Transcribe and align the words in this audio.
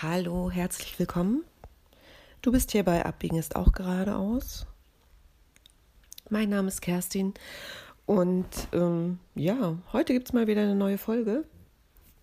Hallo, 0.00 0.48
herzlich 0.48 0.96
willkommen. 1.00 1.42
Du 2.40 2.52
bist 2.52 2.70
hier 2.70 2.84
bei 2.84 3.04
Abbiegen 3.04 3.36
ist 3.36 3.56
auch 3.56 3.72
geradeaus. 3.72 4.64
Mein 6.30 6.50
Name 6.50 6.68
ist 6.68 6.82
Kerstin 6.82 7.34
und 8.06 8.46
ähm, 8.72 9.18
ja, 9.34 9.76
heute 9.92 10.12
gibt 10.12 10.28
es 10.28 10.32
mal 10.32 10.46
wieder 10.46 10.62
eine 10.62 10.76
neue 10.76 10.98
Folge. 10.98 11.42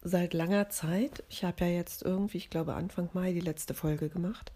Seit 0.01 0.33
langer 0.33 0.69
Zeit. 0.69 1.25
Ich 1.27 1.43
habe 1.43 1.65
ja 1.65 1.71
jetzt 1.71 2.01
irgendwie, 2.01 2.37
ich 2.37 2.49
glaube 2.49 2.75
Anfang 2.75 3.09
Mai, 3.11 3.33
die 3.33 3.41
letzte 3.41 3.73
Folge 3.73 4.07
gemacht 4.07 4.53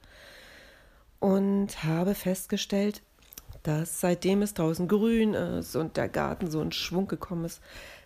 und 1.20 1.84
habe 1.84 2.16
festgestellt, 2.16 3.02
dass 3.64 4.00
seitdem 4.00 4.44
es 4.44 4.54
draußen 4.54 4.88
grün 4.88 5.34
ist 5.34 5.76
und 5.76 5.98
der 5.98 6.08
Garten 6.08 6.50
so 6.50 6.62
in 6.62 6.72
Schwung 6.72 7.10
gekommen 7.10 7.44
ist, 7.44 7.60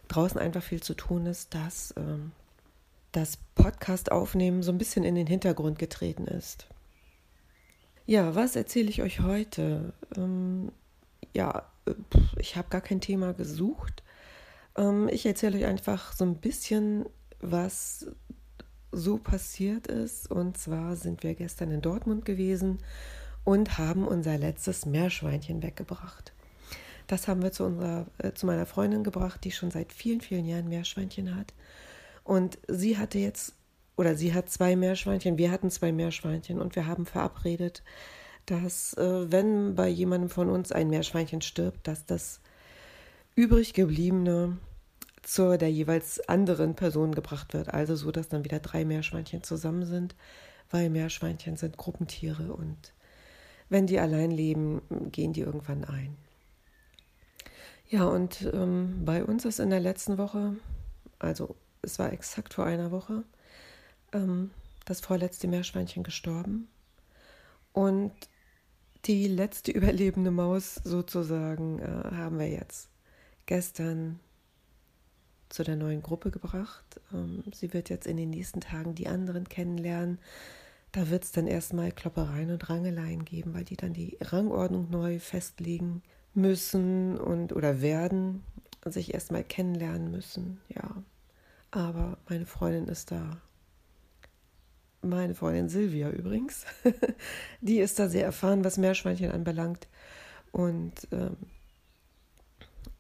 draußen 0.08 0.40
einfach 0.40 0.64
viel 0.64 0.82
zu 0.82 0.96
tun 0.96 1.28
ist, 1.28 1.54
dass 1.54 1.94
ähm, 1.98 2.32
das 3.14 3.38
Podcast 3.56 4.12
aufnehmen 4.12 4.64
so 4.64 4.72
ein 4.72 4.78
bisschen 4.78 5.06
in 5.06 5.16
den 5.16 5.28
Hintergrund 5.28 5.80
getreten 5.80 6.26
ist. 6.26 6.68
Ja, 8.06 8.36
was 8.36 8.58
erzähle 8.58 8.90
ich 8.90 9.02
euch 9.02 9.22
heute? 9.22 9.94
Ähm, 10.18 10.72
ja, 11.34 11.64
ich 12.38 12.58
habe 12.58 12.70
gar 12.70 12.82
kein 12.82 13.00
Thema 13.00 13.34
gesucht. 13.34 14.04
Ähm, 14.76 15.08
ich 15.10 15.26
erzähle 15.26 15.58
euch 15.58 15.66
einfach 15.66 16.14
so 16.14 16.26
ein 16.26 16.36
bisschen, 16.36 17.06
was 17.40 18.08
so 18.92 19.18
passiert 19.18 19.88
ist. 19.88 20.30
Und 20.30 20.58
zwar 20.58 20.96
sind 20.96 21.24
wir 21.24 21.36
gestern 21.36 21.72
in 21.72 21.82
Dortmund 21.82 22.26
gewesen 22.26 22.80
und 23.44 23.78
haben 23.78 24.06
unser 24.06 24.38
letztes 24.38 24.86
Meerschweinchen 24.86 25.64
weggebracht. 25.64 26.34
Das 27.08 27.28
haben 27.28 27.42
wir 27.44 27.52
zu, 27.52 27.66
unserer, 27.66 28.08
äh, 28.18 28.34
zu 28.34 28.46
meiner 28.46 28.66
Freundin 28.66 29.04
gebracht, 29.04 29.44
die 29.44 29.52
schon 29.52 29.72
seit 29.72 29.94
vielen, 29.94 30.22
vielen 30.22 30.46
Jahren 30.46 30.68
Meerschweinchen 30.68 31.36
hat. 31.36 31.54
Und 32.24 32.58
sie 32.68 32.98
hatte 32.98 33.20
jetzt, 33.20 33.54
oder 33.96 34.16
sie 34.16 34.34
hat 34.34 34.50
zwei 34.50 34.76
Meerschweinchen, 34.76 35.38
wir 35.38 35.52
hatten 35.52 35.70
zwei 35.70 35.92
Meerschweinchen 35.92 36.62
und 36.62 36.76
wir 36.76 36.88
haben 36.88 37.06
verabredet, 37.06 37.84
dass 38.46 38.94
äh, 38.96 39.32
wenn 39.32 39.76
bei 39.76 39.88
jemandem 39.88 40.30
von 40.30 40.50
uns 40.50 40.72
ein 40.72 40.90
Meerschweinchen 40.90 41.42
stirbt, 41.42 41.88
dass 41.88 42.06
das 42.06 42.42
übrig 43.36 43.74
gebliebene 43.74 44.58
zur 45.22 45.58
der 45.58 45.72
jeweils 45.72 46.20
anderen 46.28 46.76
Person 46.76 47.16
gebracht 47.16 47.54
wird. 47.54 47.74
Also 47.74 47.96
so, 47.96 48.12
dass 48.12 48.28
dann 48.28 48.44
wieder 48.44 48.60
drei 48.60 48.84
Meerschweinchen 48.84 49.42
zusammen 49.42 49.86
sind, 49.86 50.16
weil 50.70 50.90
Meerschweinchen 50.90 51.56
sind 51.56 51.78
Gruppentiere 51.78 52.54
und 52.54 52.94
wenn 53.70 53.88
die 53.88 54.00
allein 54.00 54.32
leben, 54.32 54.82
gehen 55.12 55.34
die 55.34 55.42
irgendwann 55.42 55.86
ein. 55.86 56.16
Ja, 57.90 58.06
und 58.06 58.50
ähm, 58.54 59.04
bei 59.06 59.24
uns 59.24 59.46
ist 59.46 59.60
in 59.60 59.70
der 59.70 59.80
letzten 59.80 60.18
Woche, 60.18 60.56
also 61.20 61.56
es 61.84 62.00
war 62.00 62.12
exakt 62.12 62.54
vor 62.54 62.66
einer 62.66 62.92
Woche, 62.92 63.24
ähm, 64.14 64.52
das 64.86 65.02
vorletzte 65.02 65.48
Meerschweinchen 65.48 66.04
gestorben. 66.04 66.68
Und 67.72 68.12
die 69.06 69.28
letzte 69.28 69.72
überlebende 69.74 70.32
Maus 70.32 70.76
sozusagen 70.84 71.80
äh, 71.80 72.16
haben 72.16 72.40
wir 72.40 72.50
jetzt 72.50 72.90
gestern 73.46 74.20
zu 75.50 75.64
der 75.64 75.76
neuen 75.76 76.02
Gruppe 76.02 76.32
gebracht. 76.32 77.00
Ähm, 77.14 77.44
sie 77.54 77.74
wird 77.74 77.90
jetzt 77.90 78.08
in 78.08 78.18
den 78.18 78.32
nächsten 78.32 78.62
Tagen 78.62 78.96
die 78.96 79.08
anderen 79.08 79.48
kennenlernen. 79.48 80.20
Da 80.92 81.10
wird 81.10 81.24
es 81.24 81.32
dann 81.32 81.48
erstmal 81.48 81.92
Kloppereien 81.92 82.52
und 82.52 82.70
Rangeleien 82.70 83.26
geben, 83.26 83.54
weil 83.54 83.64
die 83.64 83.78
dann 83.78 83.94
die 83.94 84.18
Rangordnung 84.22 84.90
neu 84.90 85.20
festlegen 85.20 86.04
müssen 86.34 87.18
und 87.18 87.54
oder 87.54 87.82
werden 87.82 88.44
sich 88.86 89.14
erstmal 89.14 89.44
kennenlernen 89.44 90.12
müssen. 90.12 90.60
Ja. 90.70 91.04
Aber 91.74 92.20
meine 92.30 92.46
Freundin 92.46 92.88
ist 92.88 93.10
da. 93.10 93.42
Meine 95.02 95.34
Freundin 95.34 95.70
Silvia 95.70 96.12
übrigens. 96.12 96.66
die 97.62 97.80
ist 97.80 97.98
da 97.98 98.08
sehr 98.08 98.26
erfahren, 98.26 98.64
was 98.64 98.78
Meerschweinchen 98.78 99.32
anbelangt. 99.32 99.88
Und 100.52 100.94
ähm, 101.12 101.36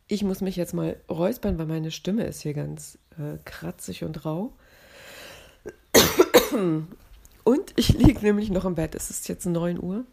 ich 0.07 0.23
muss 0.23 0.41
mich 0.41 0.56
jetzt 0.56 0.73
mal 0.73 1.00
räuspern, 1.07 1.59
weil 1.59 1.67
meine 1.67 1.91
Stimme 1.91 2.23
ist 2.25 2.41
hier 2.41 2.56
ganz 2.56 2.97
äh, 3.19 3.38
kratzig 3.45 4.03
und 4.03 4.25
rau. 4.25 4.53
Und 7.45 7.73
ich 7.75 7.89
liege 7.89 8.22
nämlich 8.22 8.50
noch 8.50 8.63
im 8.63 8.75
Bett. 8.75 8.95
Es 8.95 9.09
ist 9.09 9.28
jetzt 9.28 9.45
9 9.45 9.81
Uhr. 9.81 10.06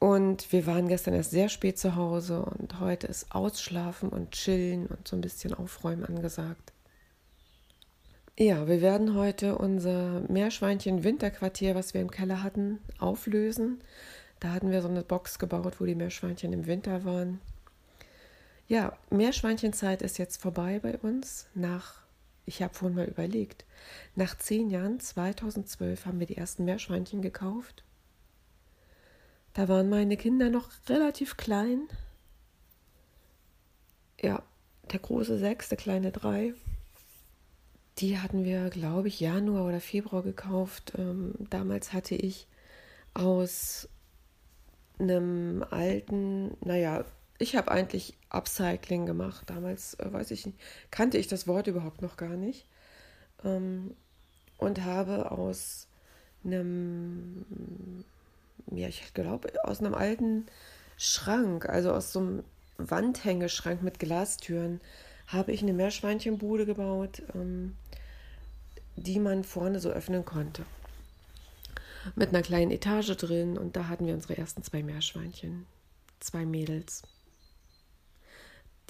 Und 0.00 0.50
wir 0.50 0.66
waren 0.66 0.88
gestern 0.88 1.12
erst 1.12 1.30
sehr 1.30 1.50
spät 1.50 1.78
zu 1.78 1.94
Hause 1.94 2.40
und 2.40 2.80
heute 2.80 3.06
ist 3.06 3.32
Ausschlafen 3.34 4.08
und 4.08 4.30
Chillen 4.30 4.86
und 4.86 5.06
so 5.06 5.14
ein 5.14 5.20
bisschen 5.20 5.52
Aufräumen 5.52 6.06
angesagt. 6.06 6.72
Ja, 8.38 8.66
wir 8.66 8.80
werden 8.80 9.14
heute 9.14 9.58
unser 9.58 10.22
Meerschweinchen-Winterquartier, 10.28 11.74
was 11.74 11.92
wir 11.92 12.00
im 12.00 12.10
Keller 12.10 12.42
hatten, 12.42 12.78
auflösen. 12.98 13.82
Da 14.40 14.52
hatten 14.52 14.70
wir 14.70 14.80
so 14.80 14.88
eine 14.88 15.02
Box 15.02 15.38
gebaut, 15.38 15.74
wo 15.78 15.84
die 15.84 15.94
Meerschweinchen 15.94 16.54
im 16.54 16.64
Winter 16.64 17.04
waren. 17.04 17.38
Ja, 18.68 18.96
Meerschweinchenzeit 19.10 20.00
ist 20.00 20.16
jetzt 20.16 20.40
vorbei 20.40 20.80
bei 20.82 20.96
uns. 20.96 21.46
Nach, 21.54 22.00
ich 22.46 22.62
habe 22.62 22.72
vorhin 22.72 22.96
mal 22.96 23.06
überlegt, 23.06 23.66
nach 24.16 24.38
zehn 24.38 24.70
Jahren, 24.70 24.98
2012, 24.98 26.06
haben 26.06 26.20
wir 26.20 26.26
die 26.26 26.38
ersten 26.38 26.64
Meerschweinchen 26.64 27.20
gekauft. 27.20 27.84
Da 29.52 29.68
waren 29.68 29.88
meine 29.88 30.16
Kinder 30.16 30.48
noch 30.48 30.70
relativ 30.88 31.36
klein. 31.36 31.88
Ja, 34.20 34.42
der 34.92 35.00
große 35.00 35.38
sechs, 35.38 35.68
der 35.68 35.78
kleine 35.78 36.12
drei. 36.12 36.54
Die 37.98 38.18
hatten 38.18 38.44
wir, 38.44 38.70
glaube 38.70 39.08
ich, 39.08 39.20
Januar 39.20 39.66
oder 39.66 39.80
Februar 39.80 40.22
gekauft. 40.22 40.92
Ähm, 40.96 41.34
damals 41.50 41.92
hatte 41.92 42.14
ich 42.14 42.46
aus 43.12 43.88
einem 44.98 45.64
alten, 45.68 46.56
naja, 46.64 47.04
ich 47.38 47.56
habe 47.56 47.70
eigentlich 47.70 48.16
Upcycling 48.28 49.06
gemacht. 49.06 49.48
Damals, 49.48 49.94
äh, 49.94 50.12
weiß 50.12 50.30
ich 50.30 50.46
nicht, 50.46 50.58
kannte 50.90 51.18
ich 51.18 51.26
das 51.26 51.46
Wort 51.46 51.66
überhaupt 51.66 52.02
noch 52.02 52.16
gar 52.16 52.36
nicht. 52.36 52.66
Ähm, 53.44 53.96
und 54.58 54.84
habe 54.84 55.30
aus 55.30 55.88
einem 56.44 57.44
ja, 58.80 58.88
ich 58.88 59.14
glaube, 59.14 59.52
aus 59.64 59.80
einem 59.80 59.94
alten 59.94 60.46
Schrank, 60.96 61.68
also 61.68 61.92
aus 61.92 62.12
so 62.12 62.20
einem 62.20 62.44
Wandhängeschrank 62.78 63.82
mit 63.82 63.98
Glastüren, 63.98 64.80
habe 65.26 65.52
ich 65.52 65.62
eine 65.62 65.72
Meerschweinchenbude 65.72 66.66
gebaut, 66.66 67.22
ähm, 67.34 67.76
die 68.96 69.18
man 69.18 69.44
vorne 69.44 69.80
so 69.80 69.90
öffnen 69.90 70.24
konnte. 70.24 70.64
Mit 72.16 72.30
einer 72.30 72.42
kleinen 72.42 72.70
Etage 72.70 73.16
drin 73.16 73.58
und 73.58 73.76
da 73.76 73.88
hatten 73.88 74.06
wir 74.06 74.14
unsere 74.14 74.36
ersten 74.36 74.62
zwei 74.62 74.82
Meerschweinchen, 74.82 75.66
zwei 76.18 76.46
Mädels. 76.46 77.02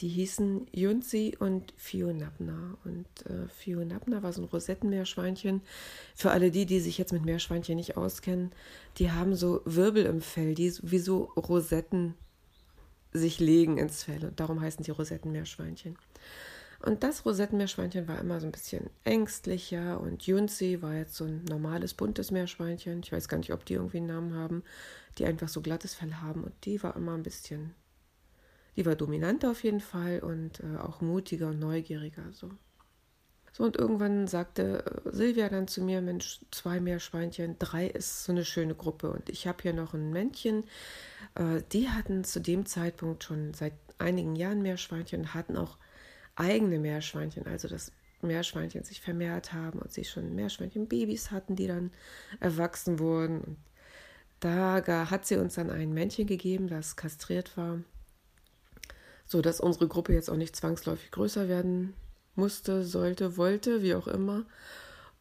Die 0.01 0.09
hießen 0.09 0.67
Junzi 0.73 1.37
und 1.39 1.75
Fionabna. 1.77 2.79
Und 2.85 3.07
äh, 3.27 3.49
Fionabna 3.49 4.23
war 4.23 4.33
so 4.33 4.43
ein 4.43 4.49
Rosettenmeerschweinchen. 4.49 5.61
Für 6.15 6.31
alle 6.31 6.51
die, 6.51 6.65
die 6.65 6.81
sich 6.81 6.97
jetzt 6.97 7.13
mit 7.13 7.25
Meerschweinchen 7.25 7.77
nicht 7.77 7.97
auskennen, 7.97 8.53
die 8.97 9.11
haben 9.11 9.35
so 9.35 9.61
Wirbel 9.65 10.07
im 10.07 10.23
Fell, 10.23 10.55
die 10.55 10.73
wie 10.83 10.99
so 10.99 11.25
Rosetten 11.37 12.15
sich 13.13 13.41
legen 13.41 13.77
ins 13.77 14.05
Fell. 14.05 14.25
Und 14.25 14.41
darum 14.41 14.61
heißen 14.61 14.85
die 14.85 14.91
Rosettenmeerschweinchen. 14.91 15.97
Und 16.83 17.03
das 17.03 17.27
Rosettenmeerschweinchen 17.27 18.09
war 18.09 18.19
immer 18.19 18.41
so 18.41 18.47
ein 18.47 18.53
bisschen 18.53 18.89
ängstlicher 19.05 20.01
und 20.01 20.23
Junzi 20.27 20.81
war 20.81 20.95
jetzt 20.95 21.15
so 21.15 21.25
ein 21.25 21.45
normales 21.45 21.93
buntes 21.93 22.31
Meerschweinchen. 22.31 23.01
Ich 23.05 23.13
weiß 23.13 23.29
gar 23.29 23.37
nicht, 23.37 23.53
ob 23.53 23.67
die 23.67 23.75
irgendwie 23.75 23.99
einen 23.99 24.07
Namen 24.07 24.35
haben, 24.35 24.63
die 25.19 25.27
einfach 25.27 25.49
so 25.49 25.61
glattes 25.61 25.95
Fell 25.95 26.15
haben. 26.15 26.43
Und 26.43 26.55
die 26.65 26.83
war 26.83 26.97
immer 26.97 27.13
ein 27.13 27.23
bisschen 27.23 27.75
die 28.81 28.87
war 28.87 28.97
dominanter 28.97 29.51
auf 29.51 29.63
jeden 29.63 29.81
Fall 29.81 30.21
und 30.21 30.61
äh, 30.61 30.79
auch 30.79 31.03
mutiger 31.03 31.49
und 31.49 31.59
neugieriger. 31.59 32.23
So. 32.33 32.51
so, 33.53 33.65
und 33.65 33.77
irgendwann 33.77 34.27
sagte 34.27 35.03
äh, 35.05 35.11
Silvia 35.15 35.51
dann 35.51 35.69
zu 35.69 35.83
mir: 35.83 36.01
Mensch, 36.01 36.41
zwei 36.51 36.81
Meerschweinchen, 36.81 37.57
drei 37.59 37.89
ist 37.89 38.25
so 38.25 38.33
eine 38.33 38.47
schöne 38.47 38.75
Gruppe. 38.75 39.11
Und 39.11 39.29
ich 39.29 39.47
habe 39.47 39.59
hier 39.61 39.75
noch 39.75 39.93
ein 39.93 40.15
Männchen. 40.15 40.65
Äh, 41.35 41.61
die 41.73 41.91
hatten 41.91 42.25
zu 42.25 42.41
dem 42.41 42.65
Zeitpunkt 42.65 43.23
schon 43.23 43.53
seit 43.53 43.75
einigen 43.99 44.35
Jahren 44.35 44.63
Meerschweinchen 44.63 45.35
hatten 45.35 45.59
auch 45.59 45.77
eigene 46.37 46.79
Meerschweinchen, 46.79 47.47
also 47.47 47.69
das 47.69 47.93
Meerschweinchen 48.23 48.85
sich 48.85 49.03
vermehrt 49.03 49.53
haben 49.53 49.79
und 49.81 49.93
sie 49.93 50.05
schon 50.05 50.35
Meerschweinchen-Babys 50.35 51.31
hatten, 51.33 51.55
die 51.55 51.67
dann 51.67 51.91
erwachsen 52.41 52.99
wurden. 52.99 53.43
Und 53.43 53.57
da 54.41 55.11
hat 55.11 55.27
sie 55.27 55.37
uns 55.37 55.57
dann 55.57 55.69
ein 55.69 55.93
Männchen 55.93 56.27
gegeben, 56.27 56.67
das 56.67 56.97
kastriert 56.97 57.59
war 57.59 57.81
so 59.31 59.41
dass 59.43 59.61
unsere 59.61 59.89
Gruppe 59.89 60.13
jetzt 60.13 60.31
auch 60.31 60.37
nicht 60.37 60.57
zwangsläufig 60.57 61.11
größer 61.11 61.49
werden 61.49 61.95
musste, 62.35 62.85
sollte, 62.85 63.37
wollte, 63.37 63.83
wie 63.83 63.95
auch 63.95 64.09
immer. 64.09 64.45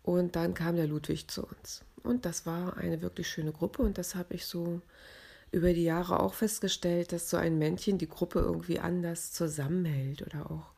Und 0.04 0.36
dann 0.36 0.54
kam 0.54 0.76
der 0.76 0.88
Ludwig 0.88 1.30
zu 1.30 1.46
uns. 1.46 1.84
Und 2.04 2.26
das 2.26 2.46
war 2.46 2.78
eine 2.78 3.02
wirklich 3.02 3.28
schöne 3.28 3.52
Gruppe 3.52 3.84
und 3.84 3.98
das 3.98 4.16
habe 4.16 4.34
ich 4.34 4.46
so 4.46 4.82
über 5.52 5.74
die 5.74 5.84
Jahre 5.84 6.20
auch 6.20 6.34
festgestellt, 6.34 7.12
dass 7.12 7.30
so 7.30 7.38
ein 7.38 7.58
Männchen 7.58 7.98
die 7.98 8.08
Gruppe 8.08 8.40
irgendwie 8.40 8.80
anders 8.80 9.34
zusammenhält 9.34 10.22
oder 10.22 10.50
auch 10.52 10.72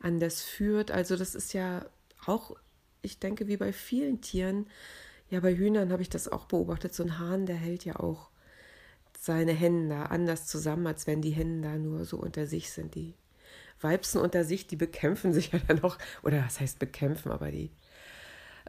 anders 0.00 0.42
führt. 0.42 0.90
Also 0.90 1.16
das 1.16 1.34
ist 1.34 1.52
ja 1.54 1.86
auch 2.26 2.56
ich 3.02 3.18
denke, 3.18 3.48
wie 3.48 3.56
bei 3.56 3.72
vielen 3.72 4.20
Tieren, 4.20 4.66
ja, 5.30 5.40
bei 5.40 5.56
Hühnern 5.56 5.92
habe 5.92 6.02
ich 6.02 6.08
das 6.08 6.28
auch 6.28 6.46
beobachtet, 6.46 6.94
so 6.94 7.02
ein 7.02 7.18
Hahn, 7.18 7.46
der 7.46 7.56
hält 7.56 7.84
ja 7.84 7.96
auch 7.96 8.29
seine 9.20 9.52
Hände 9.52 10.10
anders 10.10 10.46
zusammen, 10.46 10.86
als 10.86 11.06
wenn 11.06 11.20
die 11.20 11.30
Hände 11.30 11.78
nur 11.78 12.06
so 12.06 12.16
unter 12.16 12.46
sich 12.46 12.70
sind. 12.70 12.94
Die 12.94 13.12
Weibsen 13.82 14.18
unter 14.18 14.44
sich, 14.44 14.66
die 14.66 14.76
bekämpfen 14.76 15.34
sich 15.34 15.52
ja 15.52 15.58
dann 15.68 15.84
auch, 15.84 15.98
oder 16.22 16.42
was 16.42 16.58
heißt 16.58 16.78
bekämpfen, 16.78 17.30
aber 17.30 17.50
die 17.50 17.70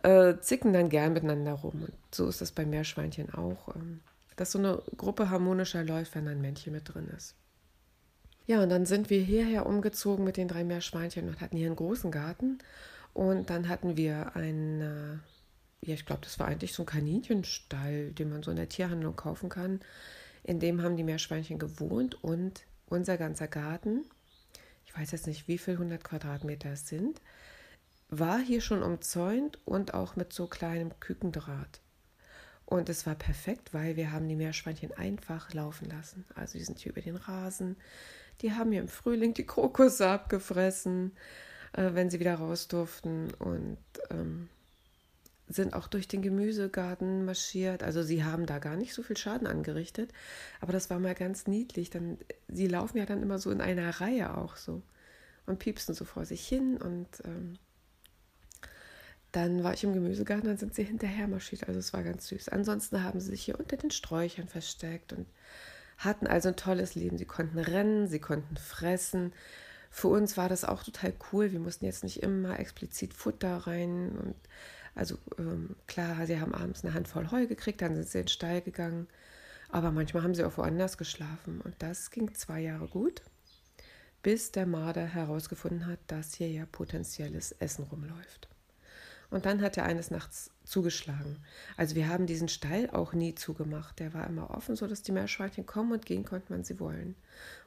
äh, 0.03 0.37
zicken 0.41 0.73
dann 0.73 0.89
gern 0.89 1.13
miteinander 1.13 1.53
rum. 1.53 1.83
Und 1.83 1.93
so 2.13 2.27
ist 2.27 2.41
das 2.41 2.51
bei 2.51 2.65
Meerschweinchen 2.65 3.33
auch, 3.33 3.73
ähm, 3.75 4.01
dass 4.35 4.51
so 4.51 4.59
eine 4.59 4.81
Gruppe 4.97 5.29
harmonischer 5.29 5.85
läuft, 5.85 6.15
wenn 6.15 6.27
ein 6.27 6.41
Männchen 6.41 6.73
mit 6.73 6.93
drin 6.93 7.07
ist. 7.15 7.35
Ja, 8.45 8.61
und 8.61 8.67
dann 8.67 8.85
sind 8.85 9.09
wir 9.09 9.21
hierher 9.21 9.65
umgezogen 9.65 10.25
mit 10.25 10.35
den 10.35 10.49
drei 10.49 10.65
Meerschweinchen 10.65 11.29
und 11.29 11.39
hatten 11.39 11.55
hier 11.55 11.67
einen 11.67 11.77
großen 11.77 12.11
Garten. 12.11 12.57
Und 13.13 13.49
dann 13.49 13.69
hatten 13.69 13.95
wir 13.95 14.35
einen, 14.35 14.81
äh, 14.81 15.87
ja, 15.87 15.93
ich 15.93 16.05
glaube, 16.05 16.23
das 16.23 16.39
war 16.39 16.47
eigentlich 16.47 16.73
so 16.73 16.83
ein 16.83 16.87
Kaninchenstall, 16.87 18.11
den 18.11 18.29
man 18.29 18.43
so 18.43 18.51
in 18.51 18.57
der 18.57 18.67
Tierhandlung 18.67 19.15
kaufen 19.15 19.47
kann. 19.47 19.79
In 20.43 20.59
dem 20.59 20.81
haben 20.81 20.97
die 20.97 21.03
Meerschweinchen 21.03 21.59
gewohnt 21.59 22.23
und 22.23 22.65
unser 22.87 23.17
ganzer 23.17 23.47
Garten, 23.47 24.05
ich 24.85 24.97
weiß 24.97 25.11
jetzt 25.11 25.27
nicht, 25.27 25.47
wie 25.47 25.57
viel 25.57 25.75
100 25.75 26.03
Quadratmeter 26.03 26.71
es 26.71 26.87
sind, 26.87 27.21
war 28.09 28.39
hier 28.39 28.61
schon 28.61 28.83
umzäunt 28.83 29.59
und 29.65 29.93
auch 29.93 30.15
mit 30.15 30.33
so 30.33 30.47
kleinem 30.47 30.99
Kükendraht. 30.99 31.81
Und 32.65 32.89
es 32.89 33.05
war 33.05 33.15
perfekt, 33.15 33.73
weil 33.73 33.95
wir 33.95 34.11
haben 34.11 34.27
die 34.27 34.35
Meerschweinchen 34.35 34.93
einfach 34.93 35.53
laufen 35.53 35.89
lassen. 35.89 36.25
Also 36.35 36.57
die 36.57 36.63
sind 36.63 36.79
hier 36.79 36.91
über 36.93 37.01
den 37.01 37.17
Rasen. 37.17 37.75
Die 38.41 38.53
haben 38.53 38.71
hier 38.71 38.81
im 38.81 38.87
Frühling 38.87 39.33
die 39.33 39.45
Krokusse 39.45 40.07
abgefressen, 40.07 41.11
äh, 41.73 41.89
wenn 41.93 42.09
sie 42.09 42.19
wieder 42.19 42.35
raus 42.35 42.67
durften. 42.69 43.33
Und 43.39 43.77
ähm, 44.09 44.47
sind 45.51 45.73
auch 45.73 45.87
durch 45.87 46.07
den 46.07 46.21
Gemüsegarten 46.21 47.25
marschiert. 47.25 47.83
Also 47.83 48.03
sie 48.03 48.23
haben 48.23 48.45
da 48.45 48.59
gar 48.59 48.75
nicht 48.75 48.93
so 48.93 49.03
viel 49.03 49.17
Schaden 49.17 49.47
angerichtet, 49.47 50.11
aber 50.59 50.73
das 50.73 50.89
war 50.89 50.99
mal 50.99 51.15
ganz 51.15 51.47
niedlich. 51.47 51.89
Dann, 51.89 52.17
sie 52.47 52.67
laufen 52.67 52.97
ja 52.97 53.05
dann 53.05 53.21
immer 53.21 53.39
so 53.39 53.51
in 53.51 53.61
einer 53.61 54.01
Reihe 54.01 54.37
auch 54.37 54.55
so 54.55 54.81
und 55.45 55.59
piepsen 55.59 55.95
so 55.95 56.05
vor 56.05 56.25
sich 56.25 56.47
hin 56.47 56.77
und 56.77 57.07
ähm, 57.25 57.57
dann 59.31 59.63
war 59.63 59.73
ich 59.73 59.83
im 59.83 59.93
Gemüsegarten, 59.93 60.47
dann 60.47 60.57
sind 60.57 60.75
sie 60.75 60.83
hinterher 60.83 61.27
marschiert. 61.27 61.67
Also 61.67 61.79
es 61.79 61.93
war 61.93 62.03
ganz 62.03 62.27
süß. 62.27 62.49
Ansonsten 62.49 63.03
haben 63.03 63.19
sie 63.19 63.31
sich 63.31 63.43
hier 63.43 63.59
unter 63.59 63.77
den 63.77 63.91
Sträuchern 63.91 64.47
versteckt 64.47 65.13
und 65.13 65.25
hatten 65.97 66.27
also 66.27 66.49
ein 66.49 66.55
tolles 66.57 66.95
Leben. 66.95 67.17
Sie 67.17 67.25
konnten 67.25 67.59
rennen, 67.59 68.07
sie 68.07 68.19
konnten 68.19 68.57
fressen. 68.57 69.33
Für 69.89 70.07
uns 70.09 70.35
war 70.35 70.49
das 70.49 70.65
auch 70.65 70.83
total 70.83 71.13
cool. 71.31 71.51
Wir 71.51 71.59
mussten 71.59 71.85
jetzt 71.85 72.03
nicht 72.03 72.23
immer 72.23 72.59
explizit 72.59 73.13
Futter 73.13 73.55
rein 73.55 74.17
und 74.17 74.35
also 74.95 75.17
ähm, 75.37 75.75
klar, 75.87 76.25
sie 76.25 76.39
haben 76.39 76.53
abends 76.53 76.83
eine 76.83 76.93
Handvoll 76.93 77.31
Heu 77.31 77.47
gekriegt, 77.47 77.81
dann 77.81 77.95
sind 77.95 78.07
sie 78.07 78.19
in 78.19 78.23
den 78.25 78.29
Stall 78.29 78.61
gegangen. 78.61 79.07
Aber 79.69 79.91
manchmal 79.91 80.23
haben 80.23 80.35
sie 80.35 80.43
auch 80.43 80.57
woanders 80.57 80.97
geschlafen. 80.97 81.61
Und 81.61 81.75
das 81.79 82.11
ging 82.11 82.33
zwei 82.33 82.59
Jahre 82.59 82.87
gut, 82.87 83.21
bis 84.21 84.51
der 84.51 84.65
Marder 84.65 85.05
herausgefunden 85.05 85.87
hat, 85.87 85.99
dass 86.07 86.33
hier 86.33 86.49
ja 86.49 86.65
potenzielles 86.65 87.53
Essen 87.53 87.85
rumläuft. 87.85 88.49
Und 89.29 89.45
dann 89.45 89.61
hat 89.61 89.77
er 89.77 89.85
eines 89.85 90.11
Nachts 90.11 90.51
zugeschlagen. 90.65 91.37
Also 91.77 91.95
wir 91.95 92.09
haben 92.09 92.27
diesen 92.27 92.49
Stall 92.49 92.89
auch 92.89 93.13
nie 93.13 93.33
zugemacht. 93.33 93.97
Der 93.99 94.13
war 94.13 94.27
immer 94.27 94.51
offen, 94.51 94.75
sodass 94.75 95.03
die 95.03 95.13
Meerschweinchen 95.13 95.65
kommen 95.65 95.93
und 95.93 96.05
gehen 96.05 96.25
konnten, 96.25 96.53
wann 96.53 96.65
sie 96.65 96.81
wollen. 96.81 97.15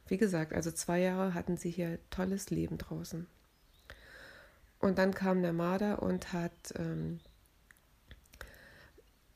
Wie 0.06 0.18
gesagt, 0.18 0.52
also 0.52 0.70
zwei 0.70 1.00
Jahre 1.00 1.32
hatten 1.32 1.56
sie 1.56 1.70
hier 1.70 1.98
tolles 2.10 2.50
Leben 2.50 2.76
draußen. 2.76 3.26
Und 4.84 4.98
dann 4.98 5.14
kam 5.14 5.40
der 5.40 5.54
Marder 5.54 6.02
und 6.02 6.34
hat 6.34 6.52
ähm, 6.76 7.18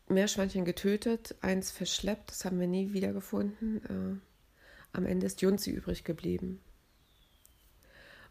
Meerschweinchen 0.07 0.67
getötet, 0.67 1.37
eins 1.41 1.71
verschleppt, 1.71 2.33
das 2.33 2.45
haben 2.45 2.61
wir 2.61 2.67
nie 2.67 2.93
wiedergefunden. 2.93 3.83
Äh, 3.87 4.95
am 4.95 5.07
Ende 5.07 5.25
ist 5.25 5.41
Junzi 5.41 5.71
übrig 5.71 6.05
geblieben. 6.05 6.61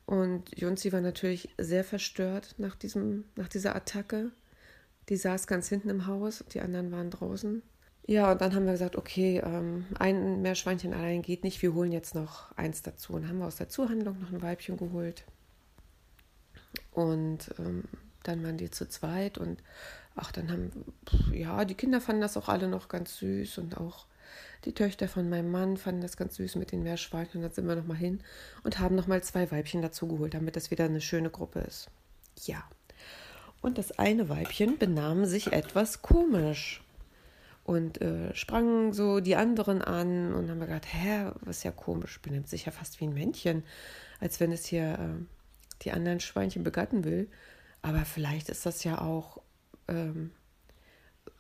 Und 0.06 0.56
Junzi 0.60 0.94
war 0.94 1.02
natürlich 1.02 1.50
sehr 1.58 1.84
verstört 1.84 2.54
nach, 2.60 2.76
diesem, 2.76 3.24
nach 3.36 3.48
dieser 3.48 3.76
Attacke. 3.76 4.32
Die 5.10 5.18
saß 5.18 5.48
ganz 5.48 5.70
hinten 5.70 5.90
im 5.90 6.06
Haus, 6.06 6.46
die 6.54 6.62
anderen 6.62 6.92
waren 6.92 7.10
draußen. 7.10 7.64
Ja, 8.06 8.32
und 8.32 8.42
dann 8.42 8.54
haben 8.54 8.66
wir 8.66 8.74
gesagt, 8.74 8.96
okay, 8.96 9.42
ähm, 9.44 9.88
ein 9.98 10.44
Meerschweinchen 10.44 10.94
allein 10.94 11.24
geht 11.24 11.44
nicht, 11.44 11.64
wir 11.64 11.74
holen 11.74 11.92
jetzt 11.92 12.14
noch 12.14 12.56
eins 12.56 12.84
dazu. 12.84 13.14
Und 13.14 13.28
haben 13.28 13.40
wir 13.40 13.48
aus 13.48 13.56
der 13.56 13.70
Zuhandlung 13.70 14.20
noch 14.20 14.32
ein 14.32 14.44
Weibchen 14.44 14.78
geholt. 14.78 15.26
Und 16.92 17.54
ähm, 17.60 17.84
dann 18.24 18.44
waren 18.44 18.58
die 18.58 18.72
zu 18.72 18.88
zweit 18.88 19.38
und 19.38 19.62
ach, 20.16 20.32
dann 20.32 20.52
haben, 20.52 20.72
ja, 21.32 21.64
die 21.66 21.76
Kinder 21.76 22.02
fanden 22.02 22.22
das 22.22 22.38
auch 22.38 22.50
alle 22.50 22.68
noch 22.68 22.90
ganz 22.90 23.18
süß 23.18 23.60
und 23.60 23.78
auch 23.78 24.06
die 24.66 24.74
Töchter 24.74 25.08
von 25.08 25.30
meinem 25.30 25.52
Mann 25.52 25.78
fanden 25.78 26.02
das 26.02 26.18
ganz 26.18 26.36
süß 26.36 26.56
mit 26.56 26.72
den 26.72 26.84
Meerschweinchen. 26.84 27.38
Und 27.38 27.44
dann 27.44 27.54
sind 27.54 27.68
wir 27.68 27.76
nochmal 27.76 27.98
hin 27.98 28.22
und 28.64 28.80
haben 28.80 28.96
nochmal 28.96 29.24
zwei 29.24 29.50
Weibchen 29.52 29.82
dazu 29.82 30.08
geholt, 30.08 30.34
damit 30.34 30.56
das 30.56 30.72
wieder 30.72 30.86
eine 30.86 31.02
schöne 31.02 31.30
Gruppe 31.30 31.60
ist. 31.60 31.90
Ja. 32.44 32.64
Und 33.62 33.78
das 33.78 33.98
eine 33.98 34.30
Weibchen 34.30 34.78
benahm 34.78 35.26
sich 35.26 35.54
etwas 35.54 36.02
komisch 36.02 36.84
und 37.64 38.02
äh, 38.02 38.34
sprang 38.36 38.94
so 38.94 39.20
die 39.20 39.36
anderen 39.36 39.82
an 39.82 40.34
und 40.34 40.50
haben 40.50 40.60
wir 40.60 40.68
gedacht, 40.68 40.88
hä, 40.92 41.32
was 41.42 41.58
ist 41.58 41.64
ja 41.64 41.72
komisch, 41.72 42.22
benimmt 42.22 42.48
sich 42.48 42.66
ja 42.66 42.72
fast 42.72 43.00
wie 43.00 43.06
ein 43.06 43.14
Männchen, 43.14 43.64
als 44.20 44.40
wenn 44.40 44.52
es 44.52 44.66
hier 44.66 44.94
äh, 44.94 45.24
die 45.82 45.92
anderen 45.92 46.20
Schweinchen 46.20 46.64
begatten 46.64 47.04
will. 47.04 47.30
Aber 47.82 48.06
vielleicht 48.06 48.50
ist 48.50 48.66
das 48.66 48.84
ja 48.84 49.02
auch 49.02 49.42
ähm, 49.88 50.32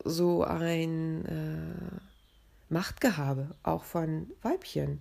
so 0.03 0.43
ein 0.43 1.25
äh, 1.25 2.73
Machtgehabe, 2.73 3.55
auch 3.63 3.83
von 3.83 4.27
Weibchen. 4.41 4.99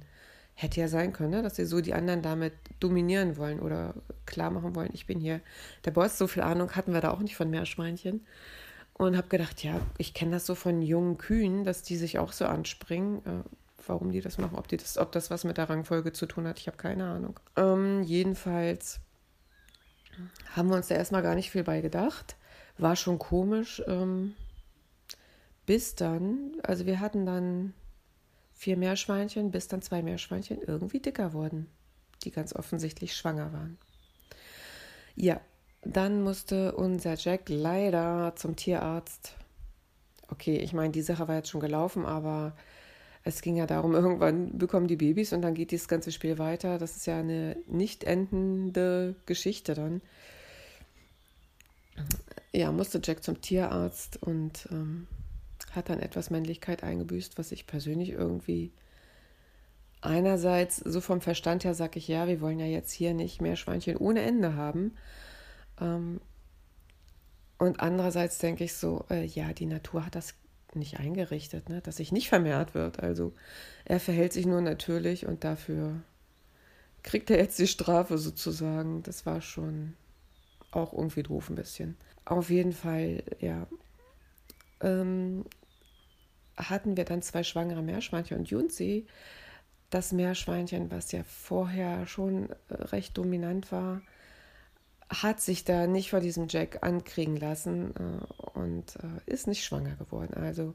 Hätte 0.54 0.80
ja 0.80 0.88
sein 0.88 1.12
können, 1.12 1.32
ne? 1.32 1.42
dass 1.42 1.56
sie 1.56 1.66
so 1.66 1.82
die 1.82 1.92
anderen 1.92 2.22
damit 2.22 2.54
dominieren 2.80 3.36
wollen 3.36 3.60
oder 3.60 3.94
klar 4.24 4.50
machen 4.50 4.74
wollen, 4.74 4.88
ich 4.94 5.06
bin 5.06 5.20
hier 5.20 5.42
der 5.84 5.90
Boss. 5.90 6.16
So 6.16 6.26
viel 6.26 6.42
Ahnung 6.42 6.72
hatten 6.72 6.94
wir 6.94 7.02
da 7.02 7.10
auch 7.10 7.20
nicht 7.20 7.36
von 7.36 7.50
Meerschweinchen. 7.50 8.26
Und 8.94 9.18
habe 9.18 9.28
gedacht, 9.28 9.62
ja, 9.62 9.78
ich 9.98 10.14
kenne 10.14 10.30
das 10.30 10.46
so 10.46 10.54
von 10.54 10.80
jungen 10.80 11.18
Kühen, 11.18 11.64
dass 11.64 11.82
die 11.82 11.98
sich 11.98 12.18
auch 12.18 12.32
so 12.32 12.46
anspringen. 12.46 13.18
Äh, 13.26 13.42
warum 13.86 14.10
die 14.10 14.22
das 14.22 14.38
machen, 14.38 14.56
ob, 14.56 14.68
die 14.68 14.78
das, 14.78 14.98
ob 14.98 15.12
das 15.12 15.30
was 15.30 15.44
mit 15.44 15.58
der 15.58 15.68
Rangfolge 15.68 16.12
zu 16.12 16.26
tun 16.26 16.46
hat, 16.46 16.58
ich 16.58 16.66
habe 16.66 16.78
keine 16.78 17.06
Ahnung. 17.06 17.38
Ähm, 17.56 18.02
jedenfalls 18.02 19.00
haben 20.54 20.68
wir 20.68 20.76
uns 20.76 20.88
da 20.88 20.94
erstmal 20.94 21.22
gar 21.22 21.34
nicht 21.34 21.50
viel 21.50 21.64
bei 21.64 21.80
gedacht. 21.80 22.36
War 22.78 22.96
schon 22.96 23.18
komisch. 23.18 23.82
Ähm, 23.86 24.34
bis 25.66 25.94
dann, 25.94 26.52
also 26.62 26.86
wir 26.86 27.00
hatten 27.00 27.26
dann 27.26 27.74
vier 28.52 28.76
Meerschweinchen, 28.76 29.50
bis 29.50 29.68
dann 29.68 29.82
zwei 29.82 30.02
Meerschweinchen 30.02 30.60
irgendwie 30.62 31.00
dicker 31.00 31.32
wurden, 31.32 31.66
die 32.24 32.30
ganz 32.30 32.54
offensichtlich 32.54 33.14
schwanger 33.14 33.52
waren. 33.52 33.78
Ja, 35.14 35.40
dann 35.82 36.22
musste 36.22 36.72
unser 36.72 37.14
Jack 37.14 37.48
leider 37.48 38.34
zum 38.36 38.56
Tierarzt. 38.56 39.34
Okay, 40.28 40.56
ich 40.56 40.72
meine, 40.72 40.92
die 40.92 41.02
Sache 41.02 41.28
war 41.28 41.36
jetzt 41.36 41.50
schon 41.50 41.60
gelaufen, 41.60 42.04
aber 42.04 42.56
es 43.26 43.42
ging 43.42 43.56
ja 43.56 43.66
darum, 43.66 43.92
irgendwann 43.92 44.56
bekommen 44.56 44.86
die 44.86 44.94
Babys 44.94 45.32
und 45.32 45.42
dann 45.42 45.54
geht 45.54 45.72
dieses 45.72 45.88
ganze 45.88 46.12
Spiel 46.12 46.38
weiter. 46.38 46.78
Das 46.78 46.96
ist 46.96 47.06
ja 47.06 47.18
eine 47.18 47.56
nicht 47.66 48.04
endende 48.04 49.16
Geschichte 49.26 49.74
dann. 49.74 50.00
Ja, 52.52 52.70
musste 52.70 53.00
Jack 53.02 53.24
zum 53.24 53.40
Tierarzt 53.40 54.22
und 54.22 54.68
ähm, 54.70 55.08
hat 55.72 55.88
dann 55.88 55.98
etwas 55.98 56.30
Männlichkeit 56.30 56.84
eingebüßt, 56.84 57.36
was 57.36 57.50
ich 57.50 57.66
persönlich 57.66 58.10
irgendwie 58.10 58.70
einerseits 60.02 60.76
so 60.76 61.00
vom 61.00 61.20
Verstand 61.20 61.64
her 61.64 61.74
sage 61.74 61.98
ich, 61.98 62.06
ja, 62.06 62.28
wir 62.28 62.40
wollen 62.40 62.60
ja 62.60 62.66
jetzt 62.66 62.92
hier 62.92 63.12
nicht 63.12 63.40
mehr 63.40 63.56
Schweinchen 63.56 63.96
ohne 63.96 64.22
Ende 64.22 64.54
haben. 64.54 64.94
Ähm, 65.80 66.20
und 67.58 67.80
andererseits 67.80 68.38
denke 68.38 68.62
ich 68.62 68.74
so, 68.74 69.04
äh, 69.10 69.24
ja, 69.24 69.52
die 69.52 69.66
Natur 69.66 70.06
hat 70.06 70.14
das 70.14 70.34
nicht 70.74 70.98
eingerichtet, 70.98 71.68
ne? 71.68 71.80
dass 71.80 71.96
sich 71.96 72.12
nicht 72.12 72.28
vermehrt 72.28 72.74
wird. 72.74 73.00
Also 73.00 73.32
er 73.84 74.00
verhält 74.00 74.32
sich 74.32 74.46
nur 74.46 74.60
natürlich 74.60 75.26
und 75.26 75.44
dafür 75.44 76.02
kriegt 77.02 77.30
er 77.30 77.38
jetzt 77.38 77.58
die 77.58 77.66
Strafe 77.66 78.18
sozusagen. 78.18 79.02
Das 79.02 79.26
war 79.26 79.40
schon 79.40 79.94
auch 80.70 80.92
irgendwie 80.92 81.22
doof 81.22 81.48
ein 81.48 81.54
bisschen. 81.54 81.96
Auf 82.24 82.50
jeden 82.50 82.72
Fall, 82.72 83.22
ja. 83.40 83.66
Ähm, 84.80 85.44
hatten 86.56 86.96
wir 86.96 87.04
dann 87.04 87.22
zwei 87.22 87.42
schwangere 87.42 87.82
Meerschweinchen 87.82 88.38
und 88.38 88.50
Junzi. 88.50 89.06
Das 89.90 90.12
Meerschweinchen, 90.12 90.90
was 90.90 91.12
ja 91.12 91.22
vorher 91.22 92.06
schon 92.06 92.50
äh, 92.50 92.74
recht 92.74 93.16
dominant 93.16 93.70
war, 93.70 94.02
hat 95.08 95.40
sich 95.40 95.64
da 95.64 95.86
nicht 95.86 96.10
vor 96.10 96.20
diesem 96.20 96.48
Jack 96.48 96.82
ankriegen 96.82 97.36
lassen 97.36 97.94
äh, 97.96 98.58
und 98.58 98.96
äh, 98.96 99.30
ist 99.30 99.46
nicht 99.46 99.64
schwanger 99.64 99.96
geworden. 99.96 100.34
Also 100.34 100.74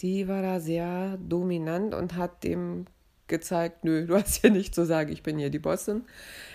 die 0.00 0.28
war 0.28 0.42
da 0.42 0.60
sehr 0.60 1.18
dominant 1.18 1.94
und 1.94 2.16
hat 2.16 2.44
dem 2.44 2.86
gezeigt, 3.26 3.84
nö, 3.84 4.06
du 4.06 4.14
hast 4.16 4.40
hier 4.40 4.50
nicht 4.50 4.74
zu 4.74 4.84
sagen, 4.84 5.10
ich 5.10 5.22
bin 5.22 5.38
hier 5.38 5.50
die 5.50 5.58
Bossin, 5.58 6.04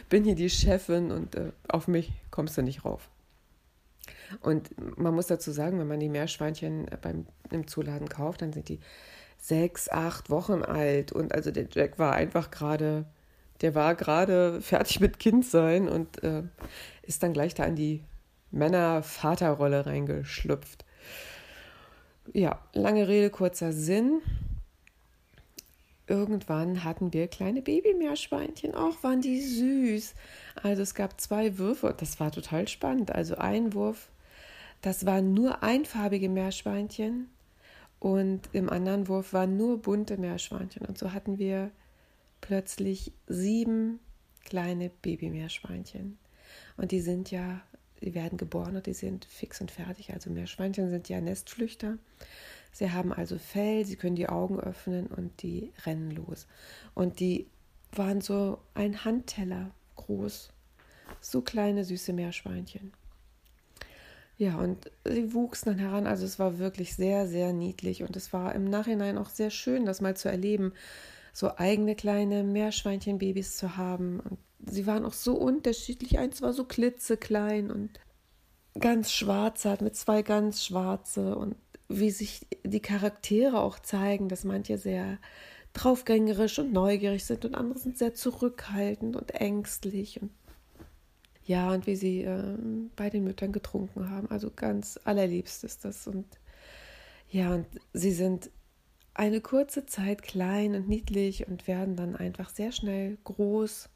bin 0.10 0.24
hier 0.24 0.36
die 0.36 0.50
Chefin 0.50 1.12
und 1.12 1.36
äh, 1.36 1.52
auf 1.68 1.88
mich 1.88 2.12
kommst 2.32 2.58
du 2.58 2.62
nicht 2.62 2.86
rauf. 2.86 3.10
Und 4.42 4.70
man 4.98 5.14
muss 5.16 5.28
dazu 5.28 5.52
sagen, 5.52 5.80
wenn 5.80 5.88
man 5.88 6.00
die 6.00 6.10
Meerschweinchen 6.10 6.88
beim, 7.02 7.26
im 7.52 7.68
Zuladen 7.68 8.10
kauft, 8.10 8.42
dann 8.42 8.54
sind 8.54 8.70
die 8.70 8.80
sechs, 9.38 9.90
acht 9.90 10.30
Wochen 10.30 10.64
alt. 10.64 11.12
Und 11.12 11.34
also 11.34 11.52
der 11.52 11.68
Jack 11.72 12.00
war 12.00 12.14
einfach 12.14 12.52
gerade, 12.52 13.06
der 13.62 13.76
war 13.76 13.96
gerade 13.96 14.62
fertig 14.62 15.00
mit 15.00 15.20
Kindsein 15.20 15.88
und 15.88 16.24
äh, 16.24 16.44
ist 17.04 17.24
dann 17.24 17.34
gleich 17.34 17.54
da 17.54 17.64
in 17.66 17.76
die 17.76 18.04
Männer-Vater-Rolle 18.52 19.86
reingeschlüpft. 19.86 20.86
Ja, 22.34 22.60
lange 22.74 23.08
Rede, 23.08 23.30
kurzer 23.30 23.72
Sinn. 23.72 24.22
Irgendwann 26.08 26.84
hatten 26.84 27.14
wir 27.14 27.28
kleine 27.28 27.62
Babymeerschweinchen. 27.62 28.76
Auch 28.76 29.02
waren 29.04 29.22
die 29.22 29.42
süß. 29.42 30.14
Also 30.62 30.82
es 30.82 30.94
gab 30.94 31.20
zwei 31.20 31.58
Würfe 31.58 31.88
und 31.88 32.02
das 32.02 32.20
war 32.20 32.32
total 32.32 32.68
spannend. 32.68 33.12
Also 33.12 33.36
ein 33.36 33.74
Wurf, 33.74 34.10
das 34.82 35.06
waren 35.06 35.34
nur 35.34 35.64
einfarbige 35.64 36.30
Meerschweinchen 36.30 37.30
und 38.00 38.42
im 38.54 38.70
anderen 38.70 39.08
Wurf 39.08 39.34
waren 39.34 39.58
nur 39.58 39.82
bunte 39.82 40.18
Meerschweinchen. 40.18 40.86
Und 40.86 40.98
so 40.98 41.12
hatten 41.12 41.40
wir 41.40 41.72
plötzlich 42.46 43.12
sieben 43.26 44.00
kleine 44.44 44.92
Babymeerschweinchen. 45.02 46.20
Und 46.78 46.92
die 46.92 47.02
sind 47.02 47.32
ja, 47.32 47.60
die 48.02 48.14
werden 48.14 48.38
geboren 48.38 48.76
und 48.76 48.86
die 48.86 48.94
sind 48.94 49.26
fix 49.26 49.62
und 49.62 49.72
fertig. 49.72 50.14
Also 50.14 50.30
Meerschweinchen 50.30 50.92
sind 50.92 51.10
ja 51.10 51.20
Nestflüchter. 51.22 51.98
Sie 52.72 52.92
haben 52.92 53.12
also 53.12 53.40
Fell, 53.40 53.84
sie 53.84 53.96
können 53.96 54.16
die 54.16 54.30
Augen 54.30 54.60
öffnen 54.60 55.08
und 55.08 55.42
die 55.42 55.72
rennen 55.88 56.12
los. 56.12 56.46
Und 56.94 57.20
die 57.20 57.48
waren 57.92 58.22
so 58.22 58.60
ein 58.76 59.04
Handteller 59.04 59.72
groß. 59.96 60.50
So 61.22 61.42
kleine, 61.42 61.84
süße 61.84 62.14
Meerschweinchen. 62.14 62.94
Ja, 64.38 64.60
und 64.60 64.92
sie 65.04 65.34
wuchsen 65.34 65.70
dann 65.72 65.80
heran. 65.80 66.06
Also 66.06 66.26
es 66.26 66.38
war 66.38 66.60
wirklich 66.60 66.94
sehr, 66.94 67.28
sehr 67.28 67.54
niedlich. 67.54 68.04
Und 68.04 68.16
es 68.16 68.34
war 68.34 68.54
im 68.54 68.66
Nachhinein 68.66 69.18
auch 69.18 69.30
sehr 69.30 69.50
schön, 69.50 69.88
das 69.88 70.00
mal 70.00 70.16
zu 70.16 70.30
erleben, 70.30 70.74
so 71.36 71.58
eigene 71.58 71.96
kleine 71.96 72.46
Meerschweinchenbabys 72.46 73.58
zu 73.58 73.76
haben. 73.76 74.22
Und 74.22 74.40
sie 74.66 74.88
waren 74.88 75.04
auch 75.04 75.12
so 75.12 75.36
unterschiedlich. 75.36 76.18
Eins 76.18 76.42
war 76.42 76.54
so 76.54 76.64
klitzeklein 76.64 77.72
und 77.72 78.00
ganz 78.80 79.12
schwarz 79.12 79.66
hat 79.66 79.82
mit 79.82 79.98
zwei 79.98 80.22
ganz 80.22 80.64
schwarze 80.64 81.36
und 81.36 81.58
wie 81.90 82.10
sich 82.10 82.48
die 82.64 82.80
Charaktere 82.80 83.60
auch 83.60 83.80
zeigen, 83.80 84.30
dass 84.30 84.46
manche 84.46 84.78
sehr 84.78 85.18
draufgängerisch 85.74 86.58
und 86.58 86.72
neugierig 86.72 87.26
sind 87.26 87.44
und 87.44 87.54
andere 87.54 87.80
sind 87.80 87.98
sehr 87.98 88.14
zurückhaltend 88.14 89.18
und 89.18 89.32
ängstlich 89.32 90.22
und 90.22 90.32
ja, 91.44 91.70
und 91.72 91.86
wie 91.86 91.98
sie 91.98 92.22
äh, 92.22 92.58
bei 92.96 93.10
den 93.10 93.26
Müttern 93.26 93.52
getrunken 93.52 94.10
haben. 94.10 94.32
Also 94.32 94.50
ganz 94.56 95.00
allerliebst 95.04 95.64
ist 95.66 95.86
das. 95.86 96.08
Und 96.08 96.26
ja, 97.30 97.54
und 97.54 97.68
sie 97.94 98.14
sind 98.14 98.50
eine 99.16 99.42
kurze 99.42 99.86
Zeit 99.86 100.22
klein 100.22 100.76
und 100.76 100.88
niedlich 100.88 101.48
und 101.48 101.68
werden 101.68 101.96
dann 101.96 102.16
einfach 102.16 102.50
sehr 102.50 102.72
schnell 102.72 103.18
groß 103.24 103.90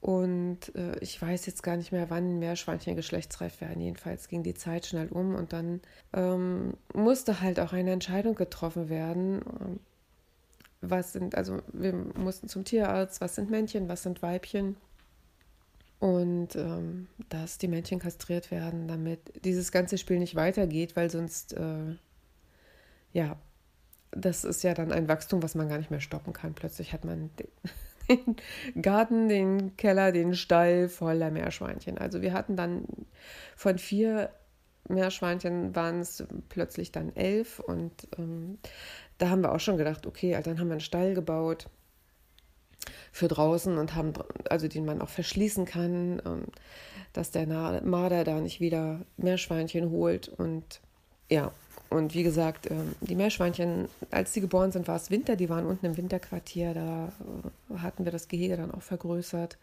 und 0.00 0.74
äh, 0.76 0.96
ich 1.00 1.20
weiß 1.20 1.46
jetzt 1.46 1.62
gar 1.62 1.76
nicht 1.76 1.90
mehr, 1.90 2.08
wann 2.08 2.38
Meerschweinchen 2.38 2.94
geschlechtsreif 2.94 3.60
werden. 3.60 3.80
Jedenfalls 3.80 4.28
ging 4.28 4.42
die 4.42 4.54
Zeit 4.54 4.86
schnell 4.86 5.08
um 5.08 5.34
und 5.34 5.52
dann 5.52 5.80
ähm, 6.12 6.74
musste 6.94 7.40
halt 7.40 7.58
auch 7.58 7.72
eine 7.72 7.92
Entscheidung 7.92 8.34
getroffen 8.34 8.88
werden. 8.88 9.42
Ähm, 9.60 9.80
was 10.80 11.12
sind, 11.12 11.34
also 11.34 11.60
wir 11.72 11.92
mussten 11.92 12.48
zum 12.48 12.64
Tierarzt, 12.64 13.20
was 13.20 13.34
sind 13.34 13.50
Männchen, 13.50 13.88
was 13.88 14.04
sind 14.04 14.22
Weibchen. 14.22 14.76
Und 15.98 16.54
ähm, 16.54 17.08
dass 17.28 17.58
die 17.58 17.66
Männchen 17.66 17.98
kastriert 17.98 18.52
werden, 18.52 18.86
damit 18.86 19.44
dieses 19.44 19.72
ganze 19.72 19.98
Spiel 19.98 20.20
nicht 20.20 20.36
weitergeht, 20.36 20.94
weil 20.94 21.10
sonst, 21.10 21.54
äh, 21.54 21.96
ja, 23.12 23.36
das 24.10 24.44
ist 24.44 24.62
ja 24.62 24.74
dann 24.74 24.92
ein 24.92 25.08
Wachstum, 25.08 25.42
was 25.42 25.54
man 25.54 25.68
gar 25.68 25.78
nicht 25.78 25.90
mehr 25.90 26.00
stoppen 26.00 26.32
kann. 26.32 26.54
Plötzlich 26.54 26.92
hat 26.92 27.04
man 27.04 27.30
den 28.08 28.36
Garten, 28.80 29.28
den 29.28 29.76
Keller, 29.76 30.12
den 30.12 30.34
Stall 30.34 30.88
voller 30.88 31.30
Meerschweinchen. 31.30 31.98
Also 31.98 32.22
wir 32.22 32.32
hatten 32.32 32.56
dann 32.56 32.84
von 33.56 33.78
vier 33.78 34.30
Meerschweinchen 34.88 35.74
waren 35.74 36.00
es 36.00 36.24
plötzlich 36.48 36.92
dann 36.92 37.14
elf 37.14 37.58
und 37.58 37.92
ähm, 38.18 38.58
da 39.18 39.28
haben 39.28 39.42
wir 39.42 39.52
auch 39.52 39.60
schon 39.60 39.76
gedacht, 39.76 40.06
okay, 40.06 40.34
also 40.34 40.50
dann 40.50 40.60
haben 40.60 40.68
wir 40.68 40.74
einen 40.74 40.80
Stall 40.80 41.14
gebaut 41.14 41.68
für 43.12 43.28
draußen 43.28 43.76
und 43.76 43.94
haben, 43.94 44.14
also 44.48 44.68
den 44.68 44.86
man 44.86 45.02
auch 45.02 45.08
verschließen 45.08 45.66
kann, 45.66 46.22
ähm, 46.24 46.44
dass 47.12 47.30
der 47.30 47.46
Marder 47.82 48.24
da 48.24 48.40
nicht 48.40 48.60
wieder 48.60 49.00
Meerschweinchen 49.16 49.90
holt 49.90 50.28
und 50.28 50.80
ja, 51.30 51.52
und 51.90 52.14
wie 52.14 52.22
gesagt, 52.22 52.70
ähm, 52.70 52.94
die 53.00 53.14
Meerschweinchen, 53.14 53.88
als 54.10 54.32
sie 54.34 54.40
geboren 54.40 54.72
sind, 54.72 54.88
war 54.88 54.96
es 54.96 55.10
Winter, 55.10 55.36
die 55.36 55.48
waren 55.48 55.66
unten 55.66 55.86
im 55.86 55.96
Winterquartier, 55.96 56.74
da 56.74 57.12
äh, 57.70 57.78
hatten 57.78 58.04
wir 58.04 58.12
das 58.12 58.28
Gehege 58.28 58.56
dann 58.56 58.70
auch 58.70 58.82
vergrößert. 58.82 59.56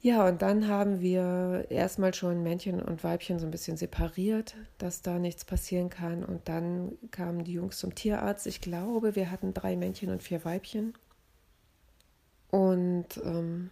Ja, 0.00 0.28
und 0.28 0.42
dann 0.42 0.68
haben 0.68 1.00
wir 1.00 1.66
erstmal 1.70 2.12
schon 2.12 2.42
Männchen 2.42 2.82
und 2.82 3.02
Weibchen 3.02 3.38
so 3.38 3.46
ein 3.46 3.50
bisschen 3.50 3.78
separiert, 3.78 4.54
dass 4.76 5.00
da 5.00 5.18
nichts 5.18 5.46
passieren 5.46 5.88
kann. 5.88 6.24
Und 6.24 6.46
dann 6.46 6.98
kamen 7.10 7.42
die 7.44 7.54
Jungs 7.54 7.78
zum 7.78 7.94
Tierarzt. 7.94 8.46
Ich 8.46 8.60
glaube, 8.60 9.16
wir 9.16 9.30
hatten 9.30 9.54
drei 9.54 9.76
Männchen 9.76 10.10
und 10.10 10.22
vier 10.22 10.44
Weibchen. 10.44 10.92
Und 12.50 13.06
ähm, 13.24 13.70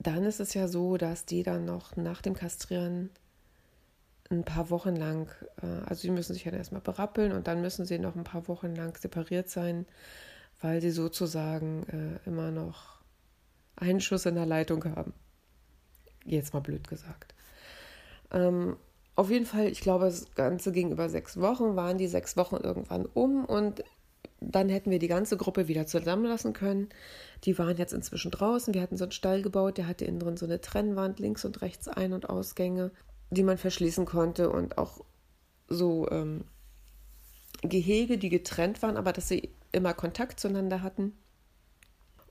dann 0.00 0.24
ist 0.24 0.40
es 0.40 0.54
ja 0.54 0.66
so, 0.66 0.96
dass 0.96 1.24
die 1.24 1.44
dann 1.44 1.64
noch 1.64 1.94
nach 1.94 2.20
dem 2.20 2.34
Kastrieren 2.34 3.10
ein 4.30 4.44
paar 4.44 4.70
Wochen 4.70 4.96
lang, 4.96 5.28
äh, 5.62 5.66
also 5.86 6.02
sie 6.02 6.10
müssen 6.10 6.32
sich 6.32 6.44
ja 6.44 6.52
erstmal 6.52 6.80
berappeln 6.80 7.32
und 7.32 7.46
dann 7.46 7.60
müssen 7.60 7.84
sie 7.84 7.98
noch 7.98 8.16
ein 8.16 8.24
paar 8.24 8.48
Wochen 8.48 8.74
lang 8.74 8.96
separiert 8.96 9.48
sein, 9.48 9.86
weil 10.60 10.80
sie 10.80 10.90
sozusagen 10.90 11.84
äh, 12.24 12.28
immer 12.28 12.50
noch 12.50 13.00
einen 13.76 14.00
Schuss 14.00 14.26
in 14.26 14.34
der 14.34 14.46
Leitung 14.46 14.84
haben. 14.84 15.12
Jetzt 16.24 16.54
mal 16.54 16.60
blöd 16.60 16.88
gesagt. 16.88 17.34
Ähm, 18.32 18.76
auf 19.16 19.30
jeden 19.30 19.46
Fall, 19.46 19.66
ich 19.66 19.80
glaube, 19.80 20.06
das 20.06 20.34
Ganze 20.34 20.72
ging 20.72 20.90
über 20.90 21.08
sechs 21.08 21.38
Wochen, 21.40 21.76
waren 21.76 21.98
die 21.98 22.08
sechs 22.08 22.36
Wochen 22.36 22.56
irgendwann 22.56 23.06
um 23.06 23.44
und 23.44 23.84
dann 24.40 24.68
hätten 24.68 24.90
wir 24.90 24.98
die 24.98 25.08
ganze 25.08 25.36
Gruppe 25.36 25.68
wieder 25.68 25.86
zusammenlassen 25.86 26.52
können. 26.52 26.88
Die 27.44 27.58
waren 27.58 27.76
jetzt 27.76 27.92
inzwischen 27.92 28.30
draußen. 28.30 28.74
Wir 28.74 28.82
hatten 28.82 28.96
so 28.96 29.04
einen 29.04 29.12
Stall 29.12 29.42
gebaut, 29.42 29.78
der 29.78 29.86
hatte 29.86 30.04
innen 30.04 30.18
drin 30.18 30.36
so 30.36 30.46
eine 30.46 30.60
Trennwand, 30.60 31.18
links 31.18 31.44
und 31.44 31.62
rechts 31.62 31.88
Ein- 31.88 32.12
und 32.12 32.28
Ausgänge 32.28 32.90
die 33.30 33.42
man 33.42 33.58
verschließen 33.58 34.04
konnte 34.04 34.50
und 34.50 34.78
auch 34.78 35.04
so 35.68 36.08
ähm, 36.10 36.44
Gehege, 37.62 38.18
die 38.18 38.28
getrennt 38.28 38.82
waren, 38.82 38.96
aber 38.96 39.12
dass 39.12 39.28
sie 39.28 39.50
immer 39.72 39.94
Kontakt 39.94 40.38
zueinander 40.38 40.82
hatten. 40.82 41.12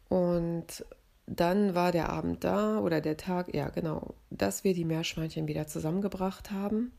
Und 0.10 0.86
dann 1.26 1.74
war 1.74 1.92
der 1.92 2.10
Abend 2.10 2.44
da 2.44 2.80
oder 2.80 3.02
der 3.02 3.18
Tag, 3.18 3.54
ja 3.54 3.70
genau, 3.70 4.14
dass 4.30 4.64
wir 4.64 4.74
die 4.74 4.86
Meerschweinchen 4.86 5.48
wieder 5.48 5.68
zusammengebracht 5.68 6.52
haben. 6.52 6.92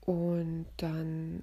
Und 0.00 0.66
dann 0.78 1.42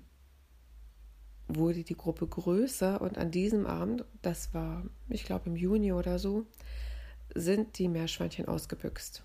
wurde 1.47 1.83
die 1.83 1.95
Gruppe 1.95 2.27
größer 2.27 2.99
und 3.01 3.17
an 3.17 3.31
diesem 3.31 3.65
Abend, 3.65 4.03
das 4.21 4.53
war, 4.53 4.83
ich 5.09 5.23
glaube 5.23 5.49
im 5.49 5.55
Juni 5.55 5.93
oder 5.93 6.19
so, 6.19 6.45
sind 7.33 7.77
die 7.77 7.87
Meerschweinchen 7.87 8.47
ausgebüxt. 8.47 9.23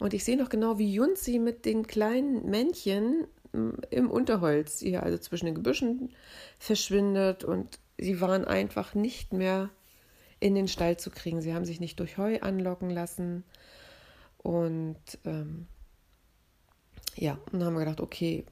Und 0.00 0.14
ich 0.14 0.24
sehe 0.24 0.36
noch 0.36 0.48
genau, 0.48 0.78
wie 0.78 0.92
Junzi 0.92 1.38
mit 1.38 1.66
den 1.66 1.86
kleinen 1.86 2.48
Männchen 2.48 3.26
mm, 3.52 3.70
im 3.90 4.10
Unterholz 4.10 4.80
hier, 4.80 5.02
also 5.02 5.18
zwischen 5.18 5.46
den 5.46 5.54
Gebüschen, 5.54 6.10
verschwindet. 6.58 7.44
Und 7.44 7.78
sie 7.98 8.20
waren 8.20 8.44
einfach 8.46 8.94
nicht 8.94 9.32
mehr 9.32 9.70
in 10.40 10.54
den 10.54 10.68
Stall 10.68 10.96
zu 10.96 11.10
kriegen. 11.10 11.42
Sie 11.42 11.54
haben 11.54 11.66
sich 11.66 11.80
nicht 11.80 12.00
durch 12.00 12.16
Heu 12.16 12.40
anlocken 12.40 12.88
lassen. 12.88 13.44
Und 14.38 14.96
ähm, 15.26 15.66
ja, 17.14 17.38
und 17.52 17.60
dann 17.60 17.64
haben 17.64 17.74
wir 17.74 17.80
gedacht, 17.80 18.00
okay, 18.00 18.46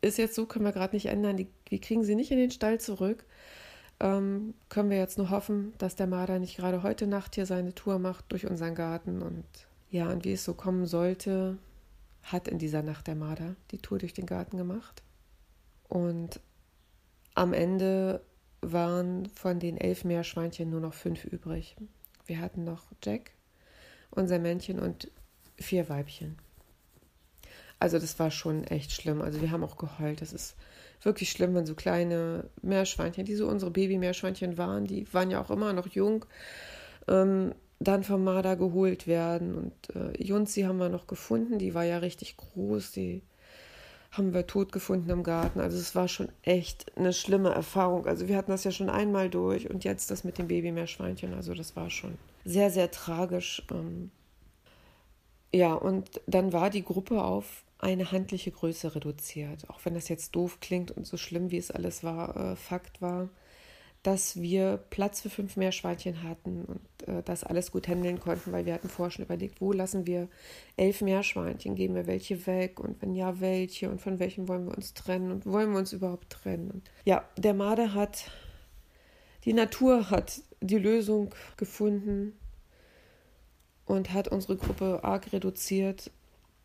ist 0.00 0.16
jetzt 0.16 0.36
so, 0.36 0.46
können 0.46 0.64
wir 0.64 0.72
gerade 0.72 0.94
nicht 0.94 1.06
ändern. 1.06 1.36
Die, 1.36 1.48
wir 1.68 1.80
kriegen 1.80 2.04
sie 2.04 2.14
nicht 2.14 2.30
in 2.30 2.38
den 2.38 2.52
Stall 2.52 2.78
zurück. 2.78 3.24
Ähm, 3.98 4.54
können 4.68 4.90
wir 4.90 4.98
jetzt 4.98 5.18
nur 5.18 5.30
hoffen, 5.30 5.72
dass 5.78 5.96
der 5.96 6.06
Marder 6.06 6.38
nicht 6.38 6.56
gerade 6.56 6.84
heute 6.84 7.08
Nacht 7.08 7.34
hier 7.34 7.46
seine 7.46 7.74
Tour 7.74 7.98
macht 7.98 8.26
durch 8.30 8.46
unseren 8.46 8.76
Garten 8.76 9.22
und 9.22 9.44
ja, 9.90 10.10
und 10.10 10.24
wie 10.24 10.32
es 10.32 10.44
so 10.44 10.54
kommen 10.54 10.86
sollte, 10.86 11.58
hat 12.22 12.48
in 12.48 12.58
dieser 12.58 12.82
Nacht 12.82 13.06
der 13.06 13.14
Marder 13.14 13.56
die 13.70 13.78
Tour 13.78 13.98
durch 13.98 14.12
den 14.12 14.26
Garten 14.26 14.56
gemacht. 14.56 15.02
Und 15.88 16.40
am 17.34 17.52
Ende 17.52 18.20
waren 18.60 19.26
von 19.30 19.60
den 19.60 19.78
elf 19.78 20.04
Meerschweinchen 20.04 20.68
nur 20.68 20.80
noch 20.80 20.94
fünf 20.94 21.24
übrig. 21.24 21.76
Wir 22.26 22.40
hatten 22.40 22.64
noch 22.64 22.84
Jack, 23.02 23.30
unser 24.10 24.38
Männchen 24.38 24.78
und 24.78 25.10
vier 25.56 25.88
Weibchen. 25.88 26.36
Also 27.80 27.98
das 27.98 28.18
war 28.18 28.30
schon 28.30 28.64
echt 28.64 28.92
schlimm. 28.92 29.22
Also 29.22 29.40
wir 29.40 29.50
haben 29.50 29.64
auch 29.64 29.76
geheult. 29.76 30.20
Das 30.20 30.32
ist 30.32 30.56
wirklich 31.02 31.30
schlimm, 31.30 31.54
wenn 31.54 31.66
so 31.66 31.74
kleine 31.74 32.50
Meerschweinchen, 32.60 33.24
die 33.24 33.36
so 33.36 33.48
unsere 33.48 33.70
Baby-Meerschweinchen 33.70 34.58
waren, 34.58 34.84
die 34.84 35.12
waren 35.14 35.30
ja 35.30 35.40
auch 35.40 35.50
immer 35.50 35.72
noch 35.72 35.86
jung, 35.86 36.24
ähm, 37.06 37.54
dann 37.80 38.02
vom 38.02 38.24
Marder 38.24 38.56
geholt 38.56 39.06
werden. 39.06 39.54
Und 39.54 39.96
äh, 39.96 40.22
Junzi 40.22 40.62
haben 40.62 40.78
wir 40.78 40.88
noch 40.88 41.06
gefunden, 41.06 41.58
die 41.58 41.74
war 41.74 41.84
ja 41.84 41.98
richtig 41.98 42.36
groß, 42.36 42.92
die 42.92 43.22
haben 44.10 44.32
wir 44.32 44.46
tot 44.46 44.72
gefunden 44.72 45.10
im 45.10 45.22
Garten. 45.22 45.60
Also 45.60 45.76
es 45.78 45.94
war 45.94 46.08
schon 46.08 46.30
echt 46.42 46.96
eine 46.96 47.12
schlimme 47.12 47.50
Erfahrung. 47.50 48.06
Also 48.06 48.26
wir 48.26 48.36
hatten 48.36 48.50
das 48.50 48.64
ja 48.64 48.70
schon 48.70 48.88
einmal 48.88 49.28
durch 49.28 49.68
und 49.68 49.84
jetzt 49.84 50.10
das 50.10 50.24
mit 50.24 50.38
dem 50.38 50.48
Babymeerschweinchen. 50.48 51.34
Also 51.34 51.54
das 51.54 51.76
war 51.76 51.90
schon 51.90 52.16
sehr, 52.44 52.70
sehr 52.70 52.90
tragisch. 52.90 53.62
Ähm, 53.70 54.10
ja, 55.52 55.74
und 55.74 56.20
dann 56.26 56.52
war 56.52 56.70
die 56.70 56.84
Gruppe 56.84 57.22
auf 57.22 57.64
eine 57.78 58.10
handliche 58.10 58.50
Größe 58.50 58.94
reduziert. 58.94 59.68
Auch 59.68 59.80
wenn 59.84 59.94
das 59.94 60.08
jetzt 60.08 60.34
doof 60.34 60.58
klingt 60.60 60.90
und 60.90 61.06
so 61.06 61.16
schlimm, 61.16 61.50
wie 61.50 61.58
es 61.58 61.70
alles 61.70 62.02
war, 62.02 62.36
äh, 62.36 62.56
Fakt 62.56 63.00
war 63.00 63.28
dass 64.02 64.40
wir 64.40 64.76
Platz 64.90 65.20
für 65.20 65.30
fünf 65.30 65.56
Meerschweinchen 65.56 66.22
hatten 66.22 66.64
und 66.64 67.08
äh, 67.08 67.22
das 67.24 67.42
alles 67.42 67.72
gut 67.72 67.88
handeln 67.88 68.20
konnten, 68.20 68.52
weil 68.52 68.64
wir 68.64 68.74
hatten 68.74 68.88
vorher 68.88 69.10
schon 69.10 69.24
überlegt, 69.24 69.60
wo 69.60 69.72
lassen 69.72 70.06
wir 70.06 70.28
elf 70.76 71.00
Meerschweinchen, 71.00 71.74
geben 71.74 71.94
wir 71.94 72.06
welche 72.06 72.46
weg? 72.46 72.78
Und 72.78 73.02
wenn 73.02 73.14
ja, 73.14 73.40
welche? 73.40 73.90
Und 73.90 74.00
von 74.00 74.18
welchen 74.18 74.46
wollen 74.46 74.66
wir 74.66 74.76
uns 74.76 74.94
trennen? 74.94 75.32
Und 75.32 75.46
wollen 75.46 75.72
wir 75.72 75.78
uns 75.78 75.92
überhaupt 75.92 76.30
trennen. 76.30 76.70
Und 76.70 76.90
ja, 77.04 77.24
der 77.36 77.54
Marder 77.54 77.94
hat, 77.94 78.30
die 79.44 79.52
Natur 79.52 80.10
hat 80.10 80.42
die 80.60 80.78
Lösung 80.78 81.34
gefunden 81.56 82.38
und 83.84 84.12
hat 84.12 84.28
unsere 84.28 84.56
Gruppe 84.56 85.00
arg 85.02 85.32
reduziert, 85.32 86.12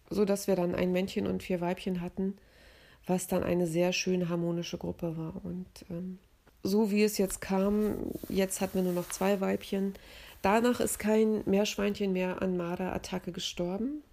sodass 0.09 0.47
wir 0.47 0.55
dann 0.55 0.75
ein 0.75 0.91
Männchen 0.91 1.25
und 1.25 1.41
vier 1.41 1.61
Weibchen 1.61 2.01
hatten, 2.01 2.37
was 3.07 3.27
dann 3.27 3.43
eine 3.43 3.65
sehr 3.65 3.91
schöne 3.91 4.29
harmonische 4.29 4.77
Gruppe 4.77 5.17
war. 5.17 5.43
Und 5.43 5.67
ähm, 5.89 6.19
so 6.63 6.91
wie 6.91 7.03
es 7.03 7.17
jetzt 7.17 7.41
kam, 7.41 7.95
jetzt 8.29 8.61
hatten 8.61 8.75
wir 8.75 8.83
nur 8.83 8.93
noch 8.93 9.09
zwei 9.09 9.41
Weibchen. 9.41 9.93
Danach 10.41 10.79
ist 10.79 10.97
kein 10.97 11.43
Meerschweinchen 11.45 12.13
mehr 12.13 12.41
an 12.41 12.57
Marder-Attacke 12.57 13.31
gestorben. 13.31 14.03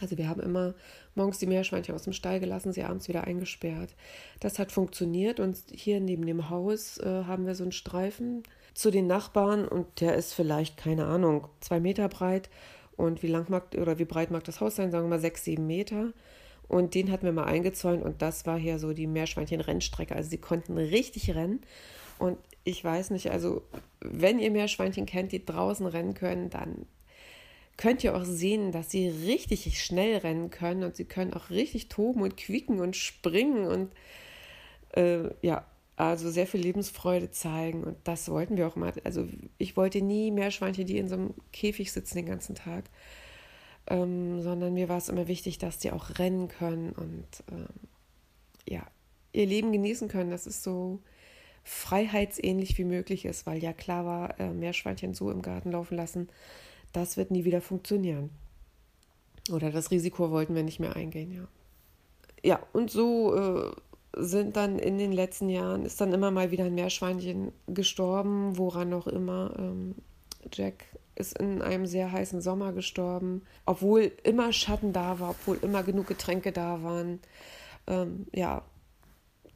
Also 0.00 0.18
wir 0.18 0.28
haben 0.28 0.40
immer 0.40 0.74
morgens 1.14 1.38
die 1.38 1.46
Meerschweinchen 1.46 1.94
aus 1.94 2.02
dem 2.02 2.12
Stall 2.12 2.40
gelassen, 2.40 2.72
sie 2.72 2.82
abends 2.82 3.08
wieder 3.08 3.24
eingesperrt. 3.24 3.94
Das 4.40 4.58
hat 4.58 4.72
funktioniert 4.72 5.40
und 5.40 5.56
hier 5.72 6.00
neben 6.00 6.26
dem 6.26 6.50
Haus 6.50 6.98
äh, 6.98 7.24
haben 7.24 7.46
wir 7.46 7.54
so 7.54 7.64
einen 7.64 7.72
Streifen 7.72 8.42
zu 8.74 8.90
den 8.90 9.06
Nachbarn 9.06 9.66
und 9.66 10.00
der 10.00 10.16
ist 10.16 10.34
vielleicht, 10.34 10.76
keine 10.76 11.06
Ahnung, 11.06 11.48
zwei 11.60 11.80
Meter 11.80 12.08
breit. 12.08 12.50
Und 12.96 13.22
wie 13.22 13.28
lang 13.28 13.46
mag 13.48 13.74
oder 13.80 13.98
wie 13.98 14.04
breit 14.04 14.30
mag 14.30 14.44
das 14.44 14.60
Haus 14.60 14.76
sein? 14.76 14.90
Sagen 14.90 15.04
wir 15.04 15.10
mal 15.10 15.20
sechs, 15.20 15.44
sieben 15.44 15.66
Meter. 15.66 16.12
Und 16.68 16.94
den 16.94 17.12
hatten 17.12 17.24
wir 17.24 17.32
mal 17.32 17.44
eingezäunt 17.44 18.02
und 18.02 18.22
das 18.22 18.46
war 18.46 18.58
hier 18.58 18.78
so 18.78 18.92
die 18.92 19.06
Meerschweinchen-Rennstrecke. 19.06 20.14
Also 20.14 20.30
sie 20.30 20.38
konnten 20.38 20.76
richtig 20.78 21.34
rennen. 21.34 21.60
Und 22.18 22.38
ich 22.64 22.82
weiß 22.82 23.10
nicht, 23.10 23.30
also 23.30 23.62
wenn 24.00 24.38
ihr 24.38 24.50
Meerschweinchen 24.50 25.06
kennt, 25.06 25.32
die 25.32 25.44
draußen 25.44 25.86
rennen 25.86 26.14
können, 26.14 26.50
dann 26.50 26.86
könnt 27.76 28.02
ihr 28.02 28.16
auch 28.16 28.24
sehen, 28.24 28.72
dass 28.72 28.90
sie 28.90 29.08
richtig 29.08 29.82
schnell 29.82 30.18
rennen 30.18 30.50
können 30.50 30.82
und 30.82 30.96
sie 30.96 31.04
können 31.04 31.34
auch 31.34 31.50
richtig 31.50 31.88
toben 31.88 32.22
und 32.22 32.36
quieken 32.36 32.80
und 32.80 32.96
springen 32.96 33.66
und 33.66 33.92
äh, 34.92 35.30
ja, 35.42 35.66
also 35.96 36.30
sehr 36.30 36.46
viel 36.46 36.60
Lebensfreude 36.60 37.30
zeigen 37.30 37.84
und 37.84 37.96
das 38.04 38.28
wollten 38.28 38.56
wir 38.56 38.66
auch 38.66 38.76
mal. 38.76 38.92
Also 39.04 39.28
ich 39.58 39.76
wollte 39.76 40.00
nie 40.02 40.30
Meerschweinchen, 40.30 40.86
die 40.86 40.98
in 40.98 41.08
so 41.08 41.14
einem 41.14 41.34
Käfig 41.52 41.92
sitzen 41.92 42.16
den 42.16 42.26
ganzen 42.26 42.54
Tag 42.54 42.84
ähm, 43.88 44.42
sondern 44.42 44.74
mir 44.74 44.88
war 44.88 44.98
es 44.98 45.08
immer 45.08 45.28
wichtig, 45.28 45.58
dass 45.58 45.78
die 45.78 45.92
auch 45.92 46.18
rennen 46.18 46.48
können 46.48 46.92
und 46.92 47.26
ähm, 47.50 47.66
ja, 48.68 48.86
ihr 49.32 49.46
Leben 49.46 49.72
genießen 49.72 50.08
können. 50.08 50.30
Das 50.30 50.46
ist 50.46 50.62
so 50.62 51.00
freiheitsähnlich 51.62 52.78
wie 52.78 52.84
möglich 52.84 53.24
ist, 53.24 53.46
weil 53.46 53.62
ja 53.62 53.72
klar 53.72 54.04
war, 54.04 54.40
äh, 54.40 54.52
Meerschweinchen 54.52 55.14
so 55.14 55.30
im 55.30 55.42
Garten 55.42 55.72
laufen 55.72 55.96
lassen, 55.96 56.28
das 56.92 57.16
wird 57.16 57.30
nie 57.30 57.44
wieder 57.44 57.60
funktionieren. 57.60 58.30
Oder 59.50 59.70
das 59.70 59.90
Risiko 59.90 60.30
wollten 60.30 60.54
wir 60.54 60.62
nicht 60.62 60.80
mehr 60.80 60.96
eingehen, 60.96 61.32
ja. 61.32 61.48
Ja, 62.42 62.60
und 62.72 62.90
so 62.90 63.34
äh, 63.34 63.72
sind 64.16 64.56
dann 64.56 64.78
in 64.78 64.98
den 64.98 65.12
letzten 65.12 65.48
Jahren, 65.48 65.84
ist 65.84 66.00
dann 66.00 66.12
immer 66.12 66.30
mal 66.30 66.50
wieder 66.50 66.64
ein 66.64 66.74
Meerschweinchen 66.74 67.52
gestorben, 67.66 68.56
woran 68.56 68.92
auch 68.94 69.06
immer. 69.06 69.54
Ähm, 69.58 69.96
Jack 70.52 70.86
ist 71.16 71.38
in 71.38 71.62
einem 71.62 71.86
sehr 71.86 72.12
heißen 72.12 72.40
Sommer 72.40 72.72
gestorben, 72.72 73.42
obwohl 73.64 74.12
immer 74.22 74.52
Schatten 74.52 74.92
da 74.92 75.18
war, 75.18 75.30
obwohl 75.30 75.58
immer 75.62 75.82
genug 75.82 76.06
Getränke 76.06 76.52
da 76.52 76.82
waren. 76.82 77.20
Ähm, 77.86 78.26
ja, 78.32 78.62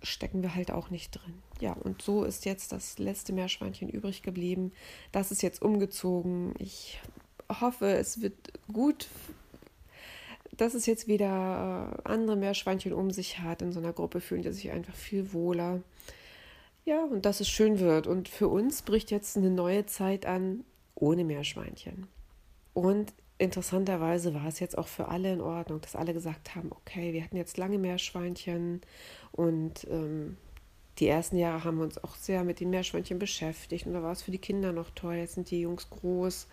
stecken 0.02 0.42
wir 0.42 0.54
halt 0.54 0.70
auch 0.70 0.90
nicht 0.90 1.12
drin. 1.12 1.34
Ja, 1.60 1.72
und 1.72 2.02
so 2.02 2.24
ist 2.24 2.44
jetzt 2.44 2.72
das 2.72 2.98
letzte 2.98 3.32
Meerschweinchen 3.32 3.88
übrig 3.88 4.22
geblieben. 4.22 4.72
Das 5.12 5.30
ist 5.30 5.42
jetzt 5.42 5.60
umgezogen. 5.62 6.54
Ich 6.58 7.00
hoffe, 7.60 7.86
es 7.86 8.22
wird 8.22 8.52
gut, 8.72 9.08
dass 10.56 10.74
es 10.74 10.86
jetzt 10.86 11.08
wieder 11.08 11.94
äh, 12.06 12.08
andere 12.08 12.36
Meerschweinchen 12.36 12.92
um 12.92 13.10
sich 13.10 13.40
hat. 13.40 13.62
In 13.62 13.72
so 13.72 13.80
einer 13.80 13.92
Gruppe 13.92 14.20
fühlen 14.20 14.42
die 14.42 14.52
sich 14.52 14.70
einfach 14.70 14.94
viel 14.94 15.32
wohler. 15.32 15.82
Ja, 16.84 17.04
und 17.04 17.26
dass 17.26 17.40
es 17.40 17.48
schön 17.48 17.78
wird. 17.78 18.06
Und 18.06 18.28
für 18.28 18.48
uns 18.48 18.82
bricht 18.82 19.10
jetzt 19.10 19.36
eine 19.36 19.50
neue 19.50 19.86
Zeit 19.86 20.24
an, 20.24 20.64
ohne 21.00 21.24
Meerschweinchen. 21.24 22.06
Und 22.72 23.12
interessanterweise 23.38 24.34
war 24.34 24.46
es 24.46 24.60
jetzt 24.60 24.76
auch 24.78 24.86
für 24.86 25.08
alle 25.08 25.32
in 25.32 25.40
Ordnung, 25.40 25.80
dass 25.80 25.96
alle 25.96 26.12
gesagt 26.12 26.54
haben, 26.54 26.70
okay, 26.70 27.12
wir 27.12 27.24
hatten 27.24 27.36
jetzt 27.36 27.56
lange 27.56 27.78
Meerschweinchen 27.78 28.82
und 29.32 29.86
ähm, 29.90 30.36
die 30.98 31.08
ersten 31.08 31.36
Jahre 31.36 31.64
haben 31.64 31.78
wir 31.78 31.84
uns 31.84 32.02
auch 32.04 32.16
sehr 32.16 32.44
mit 32.44 32.60
den 32.60 32.70
Meerschweinchen 32.70 33.18
beschäftigt 33.18 33.86
und 33.86 33.94
da 33.94 34.02
war 34.02 34.12
es 34.12 34.22
für 34.22 34.30
die 34.30 34.38
Kinder 34.38 34.72
noch 34.72 34.90
toll, 34.90 35.14
jetzt 35.14 35.34
sind 35.34 35.50
die 35.50 35.62
Jungs 35.62 35.88
groß, 35.88 36.46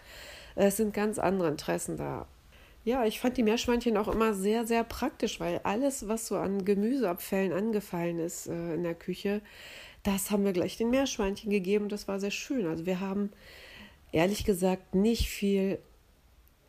es 0.56 0.78
sind 0.78 0.94
ganz 0.94 1.20
andere 1.20 1.50
Interessen 1.50 1.98
da. 1.98 2.26
Ja, 2.86 3.06
ich 3.06 3.20
fand 3.20 3.36
die 3.36 3.44
Meerschweinchen 3.44 3.98
auch 3.98 4.08
immer 4.08 4.34
sehr, 4.34 4.66
sehr 4.66 4.86
praktisch, 4.86 5.42
weil 5.42 5.60
alles, 5.64 6.08
was 6.08 6.28
so 6.28 6.38
an 6.38 6.64
Gemüseabfällen 6.64 7.52
angefallen 7.52 8.18
ist 8.18 8.48
äh, 8.48 8.76
in 8.76 8.84
der 8.84 8.96
Küche, 8.96 9.42
das 10.04 10.32
haben 10.32 10.46
wir 10.46 10.54
gleich 10.54 10.78
den 10.78 10.90
Meerschweinchen 10.90 11.52
gegeben 11.52 11.90
das 11.90 12.08
war 12.08 12.22
sehr 12.22 12.32
schön. 12.32 12.66
Also 12.66 12.86
wir 12.86 13.02
haben 13.02 13.32
ehrlich 14.12 14.46
gesagt 14.46 14.96
nicht 14.96 15.30
viel 15.30 15.80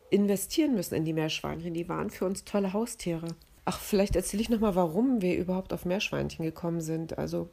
investieren 0.09 0.75
müssen 0.75 0.95
in 0.95 1.05
die 1.05 1.13
Meerschweinchen. 1.13 1.73
Die 1.73 1.89
waren 1.89 2.09
für 2.09 2.25
uns 2.25 2.43
tolle 2.43 2.73
Haustiere. 2.73 3.35
Ach, 3.65 3.79
vielleicht 3.79 4.15
erzähle 4.15 4.41
ich 4.41 4.49
nochmal, 4.49 4.75
warum 4.75 5.21
wir 5.21 5.37
überhaupt 5.37 5.73
auf 5.73 5.85
Meerschweinchen 5.85 6.43
gekommen 6.43 6.81
sind. 6.81 7.17
Also, 7.17 7.49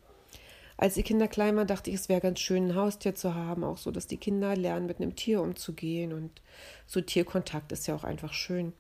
als 0.79 0.94
die 0.94 1.03
Kinder 1.03 1.29
klein 1.29 1.57
waren, 1.57 1.66
dachte 1.66 1.90
ich, 1.90 1.96
es 1.96 2.09
wäre 2.09 2.20
ganz 2.20 2.40
schön, 2.40 2.68
ein 2.68 2.75
Haustier 2.75 3.14
zu 3.14 3.35
haben. 3.35 3.64
Auch 3.64 3.79
so, 3.79 3.90
dass 3.90 4.07
die 4.07 4.16
Kinder 4.16 4.57
lernen, 4.57 4.87
mit 4.87 5.01
einem 5.01 5.16
Tier 5.16 5.42
umzugehen. 5.42 6.12
Und 6.12 6.40
so 6.87 7.01
Tierkontakt 7.01 7.72
ist 7.72 7.87
ja 7.87 7.94
auch 7.94 8.05
einfach 8.05 8.33
schön. 8.33 8.72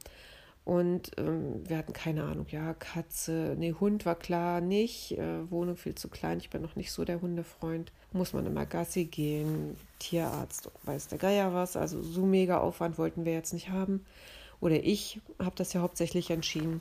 Und 0.66 1.12
ähm, 1.16 1.62
wir 1.68 1.78
hatten 1.78 1.92
keine 1.92 2.24
Ahnung, 2.24 2.46
ja, 2.50 2.74
Katze, 2.74 3.54
nee, 3.56 3.72
Hund 3.78 4.04
war 4.04 4.16
klar 4.16 4.60
nicht, 4.60 5.12
äh, 5.16 5.48
Wohnung 5.48 5.76
viel 5.76 5.94
zu 5.94 6.08
klein, 6.08 6.38
ich 6.38 6.50
bin 6.50 6.60
noch 6.60 6.74
nicht 6.74 6.90
so 6.90 7.04
der 7.04 7.20
Hundefreund. 7.20 7.92
Muss 8.12 8.32
man 8.32 8.46
immer 8.46 8.66
Gassi 8.66 9.04
gehen, 9.04 9.76
Tierarzt, 10.00 10.68
weiß 10.82 11.06
der 11.06 11.18
Geier 11.18 11.54
was. 11.54 11.76
Also 11.76 12.02
so 12.02 12.26
mega 12.26 12.58
Aufwand 12.58 12.98
wollten 12.98 13.24
wir 13.24 13.32
jetzt 13.32 13.52
nicht 13.52 13.70
haben. 13.70 14.04
Oder 14.60 14.82
ich 14.82 15.20
habe 15.38 15.54
das 15.54 15.72
ja 15.72 15.82
hauptsächlich 15.82 16.32
entschieden. 16.32 16.80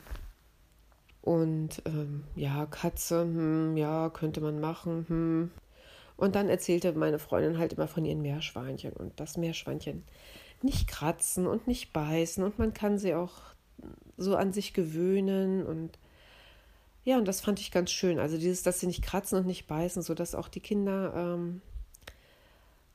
Und 1.22 1.84
ähm, 1.86 2.24
ja, 2.36 2.66
Katze, 2.66 3.22
hm, 3.22 3.78
ja, 3.78 4.10
könnte 4.10 4.42
man 4.42 4.60
machen. 4.60 5.06
Hm. 5.08 5.52
Und 6.18 6.34
dann 6.34 6.50
erzählte 6.50 6.92
meine 6.94 7.20
Freundin 7.20 7.60
halt 7.60 7.74
immer 7.74 7.88
von 7.88 8.04
ihren 8.04 8.24
Meerschweinchen 8.24 8.94
und 8.94 9.20
das 9.20 9.38
Meerschweinchen 9.38 10.06
nicht 10.64 10.88
kratzen 10.88 11.46
und 11.46 11.68
nicht 11.68 11.94
beißen 11.94 12.44
und 12.44 12.58
man 12.58 12.74
kann 12.74 12.98
sie 12.98 13.14
auch 13.14 13.55
so 14.18 14.36
an 14.36 14.54
sich 14.54 14.74
gewöhnen 14.74 15.66
und 15.66 15.98
ja, 17.04 17.18
und 17.18 17.28
das 17.28 17.40
fand 17.40 17.60
ich 17.60 17.72
ganz 17.72 17.92
schön. 17.92 18.18
Also 18.18 18.38
dieses, 18.38 18.64
dass 18.64 18.80
sie 18.80 18.88
nicht 18.88 19.04
kratzen 19.04 19.38
und 19.38 19.46
nicht 19.46 19.68
beißen, 19.68 20.02
sodass 20.02 20.34
auch 20.34 20.48
die 20.48 20.60
Kinder 20.60 21.14
ähm, 21.16 21.62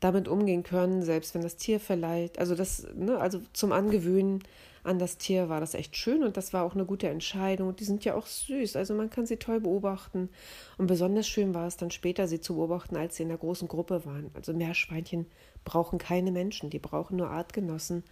damit 0.00 0.26
umgehen 0.26 0.64
können, 0.64 1.02
selbst 1.02 1.34
wenn 1.34 1.42
das 1.42 1.56
Tier 1.56 1.78
vielleicht, 1.78 2.38
also 2.38 2.56
das, 2.56 2.86
ne, 2.94 3.18
also 3.18 3.40
zum 3.52 3.70
Angewöhnen 3.70 4.42
an 4.82 4.98
das 4.98 5.18
Tier 5.18 5.48
war 5.48 5.60
das 5.60 5.74
echt 5.74 5.96
schön 5.96 6.24
und 6.24 6.36
das 6.36 6.52
war 6.52 6.64
auch 6.64 6.74
eine 6.74 6.86
gute 6.86 7.08
Entscheidung. 7.08 7.76
Die 7.76 7.84
sind 7.84 8.04
ja 8.04 8.14
auch 8.14 8.26
süß, 8.26 8.76
also 8.76 8.94
man 8.94 9.10
kann 9.10 9.26
sie 9.26 9.36
toll 9.36 9.60
beobachten. 9.60 10.30
Und 10.78 10.86
besonders 10.86 11.28
schön 11.28 11.54
war 11.54 11.66
es 11.66 11.76
dann 11.76 11.90
später, 11.90 12.26
sie 12.26 12.40
zu 12.40 12.56
beobachten, 12.56 12.96
als 12.96 13.16
sie 13.16 13.24
in 13.24 13.28
der 13.28 13.38
großen 13.38 13.68
Gruppe 13.68 14.04
waren. 14.06 14.30
Also 14.34 14.54
Meerschweinchen 14.54 15.26
brauchen 15.64 15.98
keine 15.98 16.32
Menschen, 16.32 16.70
die 16.70 16.78
brauchen 16.78 17.18
nur 17.18 17.28
Artgenossen. 17.28 18.04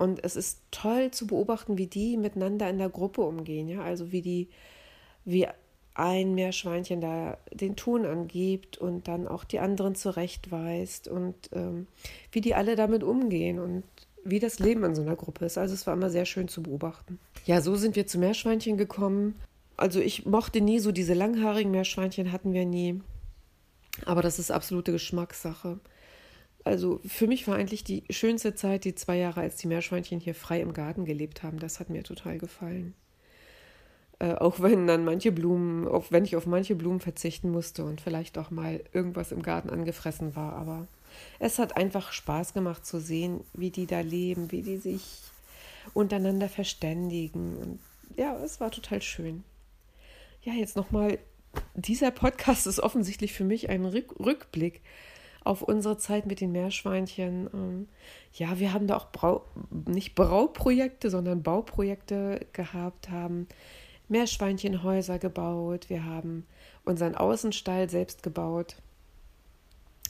Und 0.00 0.24
es 0.24 0.34
ist 0.34 0.62
toll 0.70 1.10
zu 1.10 1.26
beobachten, 1.26 1.76
wie 1.76 1.86
die 1.86 2.16
miteinander 2.16 2.70
in 2.70 2.78
der 2.78 2.88
Gruppe 2.88 3.20
umgehen, 3.20 3.68
ja, 3.68 3.82
also 3.82 4.12
wie 4.12 4.22
die, 4.22 4.48
wie 5.26 5.46
ein 5.92 6.34
Meerschweinchen 6.34 7.02
da 7.02 7.36
den 7.52 7.76
Ton 7.76 8.06
angibt 8.06 8.78
und 8.78 9.08
dann 9.08 9.28
auch 9.28 9.44
die 9.44 9.58
anderen 9.58 9.94
zurechtweist 9.94 11.06
und 11.06 11.34
ähm, 11.52 11.86
wie 12.32 12.40
die 12.40 12.54
alle 12.54 12.76
damit 12.76 13.04
umgehen 13.04 13.58
und 13.58 13.82
wie 14.24 14.38
das 14.38 14.58
Leben 14.58 14.84
in 14.84 14.94
so 14.94 15.02
einer 15.02 15.16
Gruppe 15.16 15.44
ist. 15.44 15.58
Also 15.58 15.74
es 15.74 15.86
war 15.86 15.92
immer 15.92 16.08
sehr 16.08 16.24
schön 16.24 16.48
zu 16.48 16.62
beobachten. 16.62 17.18
Ja, 17.44 17.60
so 17.60 17.76
sind 17.76 17.94
wir 17.94 18.06
zu 18.06 18.18
Meerschweinchen 18.18 18.78
gekommen. 18.78 19.34
Also 19.76 20.00
ich 20.00 20.24
mochte 20.24 20.62
nie 20.62 20.78
so 20.78 20.92
diese 20.92 21.12
langhaarigen 21.12 21.72
Meerschweinchen, 21.72 22.32
hatten 22.32 22.54
wir 22.54 22.64
nie. 22.64 23.02
Aber 24.06 24.22
das 24.22 24.38
ist 24.38 24.50
absolute 24.50 24.92
Geschmackssache. 24.92 25.78
Also 26.64 27.00
für 27.06 27.26
mich 27.26 27.48
war 27.48 27.56
eigentlich 27.56 27.84
die 27.84 28.04
schönste 28.10 28.54
Zeit 28.54 28.84
die 28.84 28.94
zwei 28.94 29.16
Jahre, 29.16 29.40
als 29.40 29.56
die 29.56 29.66
Meerschweinchen 29.66 30.20
hier 30.20 30.34
frei 30.34 30.60
im 30.60 30.72
Garten 30.72 31.04
gelebt 31.04 31.42
haben. 31.42 31.58
Das 31.58 31.80
hat 31.80 31.90
mir 31.90 32.02
total 32.02 32.38
gefallen. 32.38 32.94
Äh, 34.18 34.34
auch 34.34 34.60
wenn 34.60 34.86
dann 34.86 35.04
manche 35.04 35.32
Blumen, 35.32 35.88
auch 35.88 36.06
wenn 36.10 36.24
ich 36.24 36.36
auf 36.36 36.46
manche 36.46 36.74
Blumen 36.74 37.00
verzichten 37.00 37.50
musste 37.50 37.84
und 37.84 38.00
vielleicht 38.00 38.36
auch 38.36 38.50
mal 38.50 38.84
irgendwas 38.92 39.32
im 39.32 39.42
Garten 39.42 39.70
angefressen 39.70 40.36
war. 40.36 40.52
Aber 40.52 40.86
es 41.38 41.58
hat 41.58 41.76
einfach 41.76 42.12
Spaß 42.12 42.52
gemacht 42.52 42.84
zu 42.84 43.00
sehen, 43.00 43.40
wie 43.54 43.70
die 43.70 43.86
da 43.86 44.00
leben, 44.00 44.52
wie 44.52 44.62
die 44.62 44.76
sich 44.76 45.02
untereinander 45.94 46.50
verständigen. 46.50 47.56
Und 47.56 47.78
ja, 48.16 48.36
es 48.44 48.60
war 48.60 48.70
total 48.70 49.00
schön. 49.00 49.42
Ja, 50.42 50.52
jetzt 50.52 50.76
nochmal, 50.76 51.18
dieser 51.74 52.10
Podcast 52.10 52.66
ist 52.66 52.80
offensichtlich 52.80 53.32
für 53.32 53.44
mich 53.44 53.70
ein 53.70 53.86
Rückblick 53.86 54.82
auf 55.44 55.62
unsere 55.62 55.96
Zeit 55.96 56.26
mit 56.26 56.40
den 56.40 56.52
Meerschweinchen. 56.52 57.48
Ähm, 57.52 57.88
ja, 58.34 58.58
wir 58.58 58.72
haben 58.72 58.86
da 58.86 58.96
auch 58.96 59.10
Brau 59.10 59.44
nicht 59.86 60.14
Brauprojekte, 60.14 61.10
sondern 61.10 61.42
Bauprojekte 61.42 62.46
gehabt, 62.52 63.10
haben 63.10 63.48
Meerschweinchenhäuser 64.08 65.18
gebaut, 65.18 65.88
wir 65.88 66.04
haben 66.04 66.46
unseren 66.84 67.14
Außenstall 67.14 67.88
selbst 67.88 68.22
gebaut, 68.22 68.76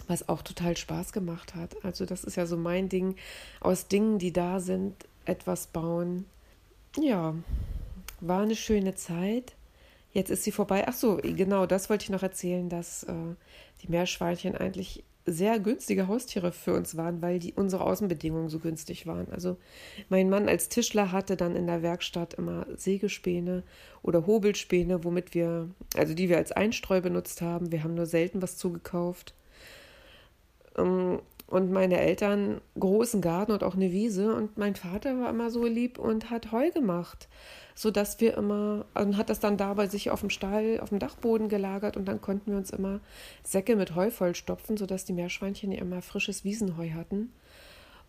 was 0.08 0.28
auch 0.28 0.42
total 0.42 0.76
Spaß 0.76 1.12
gemacht 1.12 1.54
hat. 1.54 1.76
Also 1.84 2.06
das 2.06 2.24
ist 2.24 2.36
ja 2.36 2.46
so 2.46 2.56
mein 2.56 2.88
Ding, 2.88 3.16
aus 3.60 3.88
Dingen, 3.88 4.18
die 4.18 4.32
da 4.32 4.58
sind, 4.58 4.94
etwas 5.26 5.66
bauen. 5.66 6.24
Ja, 6.98 7.34
war 8.20 8.42
eine 8.42 8.56
schöne 8.56 8.94
Zeit. 8.94 9.54
Jetzt 10.12 10.30
ist 10.30 10.42
sie 10.42 10.52
vorbei. 10.52 10.86
Ach 10.88 10.94
so, 10.94 11.18
genau, 11.22 11.66
das 11.66 11.88
wollte 11.88 12.04
ich 12.04 12.10
noch 12.10 12.22
erzählen, 12.22 12.68
dass 12.68 13.04
äh, 13.04 13.12
die 13.82 13.88
Meerschweinchen 13.88 14.56
eigentlich 14.56 15.04
sehr 15.32 15.58
günstige 15.58 16.08
Haustiere 16.08 16.52
für 16.52 16.74
uns 16.74 16.96
waren, 16.96 17.22
weil 17.22 17.38
die, 17.38 17.52
unsere 17.52 17.84
Außenbedingungen 17.84 18.48
so 18.48 18.58
günstig 18.58 19.06
waren. 19.06 19.28
Also 19.30 19.56
mein 20.08 20.30
Mann 20.30 20.48
als 20.48 20.68
Tischler 20.68 21.12
hatte 21.12 21.36
dann 21.36 21.56
in 21.56 21.66
der 21.66 21.82
Werkstatt 21.82 22.34
immer 22.34 22.66
Sägespäne 22.76 23.62
oder 24.02 24.26
Hobelspäne, 24.26 25.04
womit 25.04 25.34
wir, 25.34 25.68
also 25.96 26.14
die 26.14 26.28
wir 26.28 26.36
als 26.38 26.52
Einstreu 26.52 27.00
benutzt 27.00 27.42
haben. 27.42 27.72
Wir 27.72 27.84
haben 27.84 27.94
nur 27.94 28.06
selten 28.06 28.42
was 28.42 28.56
zugekauft. 28.56 29.34
Ähm, 30.76 31.20
und 31.50 31.70
meine 31.70 31.98
Eltern 32.00 32.60
großen 32.78 33.20
Garten 33.20 33.52
und 33.52 33.62
auch 33.62 33.74
eine 33.74 33.92
Wiese. 33.92 34.34
Und 34.34 34.56
mein 34.56 34.76
Vater 34.76 35.20
war 35.20 35.28
immer 35.28 35.50
so 35.50 35.66
lieb 35.66 35.98
und 35.98 36.30
hat 36.30 36.52
Heu 36.52 36.70
gemacht 36.70 37.28
sodass 37.80 38.20
wir 38.20 38.36
immer, 38.36 38.84
und 38.94 39.16
hat 39.16 39.30
das 39.30 39.40
dann 39.40 39.56
da 39.56 39.72
bei 39.72 39.86
sich 39.86 40.10
auf 40.10 40.20
dem 40.20 40.28
Stall, 40.28 40.80
auf 40.80 40.90
dem 40.90 40.98
Dachboden 40.98 41.48
gelagert. 41.48 41.96
Und 41.96 42.04
dann 42.06 42.20
konnten 42.20 42.50
wir 42.50 42.58
uns 42.58 42.68
immer 42.68 43.00
Säcke 43.42 43.74
mit 43.74 43.94
Heu 43.94 44.10
vollstopfen, 44.10 44.76
sodass 44.76 45.06
die 45.06 45.14
Meerschweinchen 45.14 45.72
immer 45.72 46.02
frisches 46.02 46.44
Wiesenheu 46.44 46.90
hatten. 46.90 47.32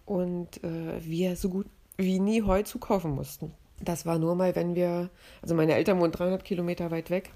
Und 0.06 0.62
äh, 0.66 1.02
wir 1.02 1.38
so 1.38 1.48
gut 1.48 1.68
wie 1.96 2.20
nie 2.20 2.42
Heu 2.42 2.64
zukaufen 2.64 3.12
mussten. 3.12 3.54
Das 3.80 4.06
war 4.06 4.20
nur 4.20 4.36
mal, 4.36 4.58
wenn 4.58 4.76
wir, 4.76 5.10
also 5.42 5.56
meine 5.56 5.76
Eltern 5.76 6.02
wohnen 6.02 6.12
300 6.12 6.44
Kilometer 6.44 6.92
weit 6.92 7.10
weg, 7.10 7.32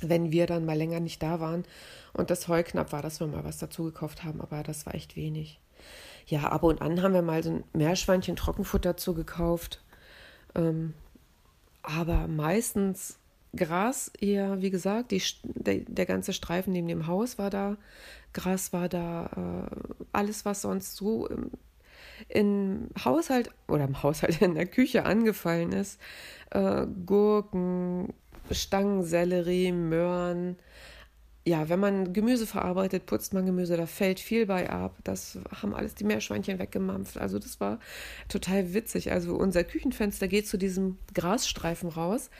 wenn 0.00 0.32
wir 0.32 0.46
dann 0.46 0.64
mal 0.64 0.76
länger 0.76 1.00
nicht 1.00 1.22
da 1.22 1.40
waren 1.40 1.64
und 2.12 2.30
das 2.30 2.48
Heu 2.48 2.62
knapp 2.62 2.92
war, 2.92 3.02
dass 3.02 3.20
wir 3.20 3.26
mal 3.26 3.44
was 3.44 3.58
dazu 3.58 3.84
gekauft 3.84 4.24
haben, 4.24 4.40
aber 4.40 4.62
das 4.62 4.86
war 4.86 4.94
echt 4.94 5.16
wenig. 5.16 5.60
Ja, 6.26 6.44
ab 6.44 6.62
und 6.62 6.80
an 6.80 7.02
haben 7.02 7.14
wir 7.14 7.22
mal 7.22 7.42
so 7.42 7.50
ein 7.50 7.64
Meerschweinchen 7.72 8.36
Trockenfutter 8.36 8.90
dazu 8.90 9.14
gekauft. 9.14 9.82
Ähm, 10.54 10.94
aber 11.82 12.28
meistens 12.28 13.18
Gras 13.54 14.10
eher, 14.20 14.60
wie 14.62 14.70
gesagt, 14.70 15.10
die, 15.10 15.22
der, 15.42 15.80
der, 15.80 16.06
ganze 16.06 16.32
Streifen 16.32 16.72
neben 16.72 16.88
dem 16.88 17.06
Haus 17.06 17.38
war 17.38 17.50
da, 17.50 17.76
Gras 18.32 18.72
war 18.72 18.88
da, 18.88 19.68
äh, 19.70 19.94
alles, 20.12 20.44
was 20.44 20.62
sonst 20.62 20.96
so 20.96 21.26
im, 21.28 21.50
im, 22.28 22.88
Haushalt 23.04 23.50
oder 23.68 23.84
im 23.84 24.02
Haushalt 24.02 24.40
in 24.42 24.54
der 24.54 24.66
Küche 24.66 25.04
angefallen 25.04 25.72
ist, 25.72 26.00
äh, 26.50 26.86
Gurken, 27.06 28.12
Stangensellerie, 28.50 29.72
Möhren, 29.72 30.56
ja, 31.46 31.68
wenn 31.68 31.78
man 31.78 32.12
Gemüse 32.14 32.46
verarbeitet, 32.46 33.04
putzt 33.04 33.34
man 33.34 33.44
Gemüse, 33.44 33.76
da 33.76 33.86
fällt 33.86 34.18
viel 34.18 34.46
bei 34.46 34.70
ab. 34.70 34.96
Das 35.04 35.38
haben 35.60 35.74
alles 35.74 35.94
die 35.94 36.04
Meerschweinchen 36.04 36.58
weggemampft. 36.58 37.18
Also 37.18 37.38
das 37.38 37.60
war 37.60 37.80
total 38.28 38.72
witzig. 38.72 39.12
Also 39.12 39.34
unser 39.36 39.62
Küchenfenster 39.62 40.26
geht 40.26 40.48
zu 40.48 40.56
diesem 40.56 40.96
Grasstreifen 41.12 41.90
raus. 41.90 42.30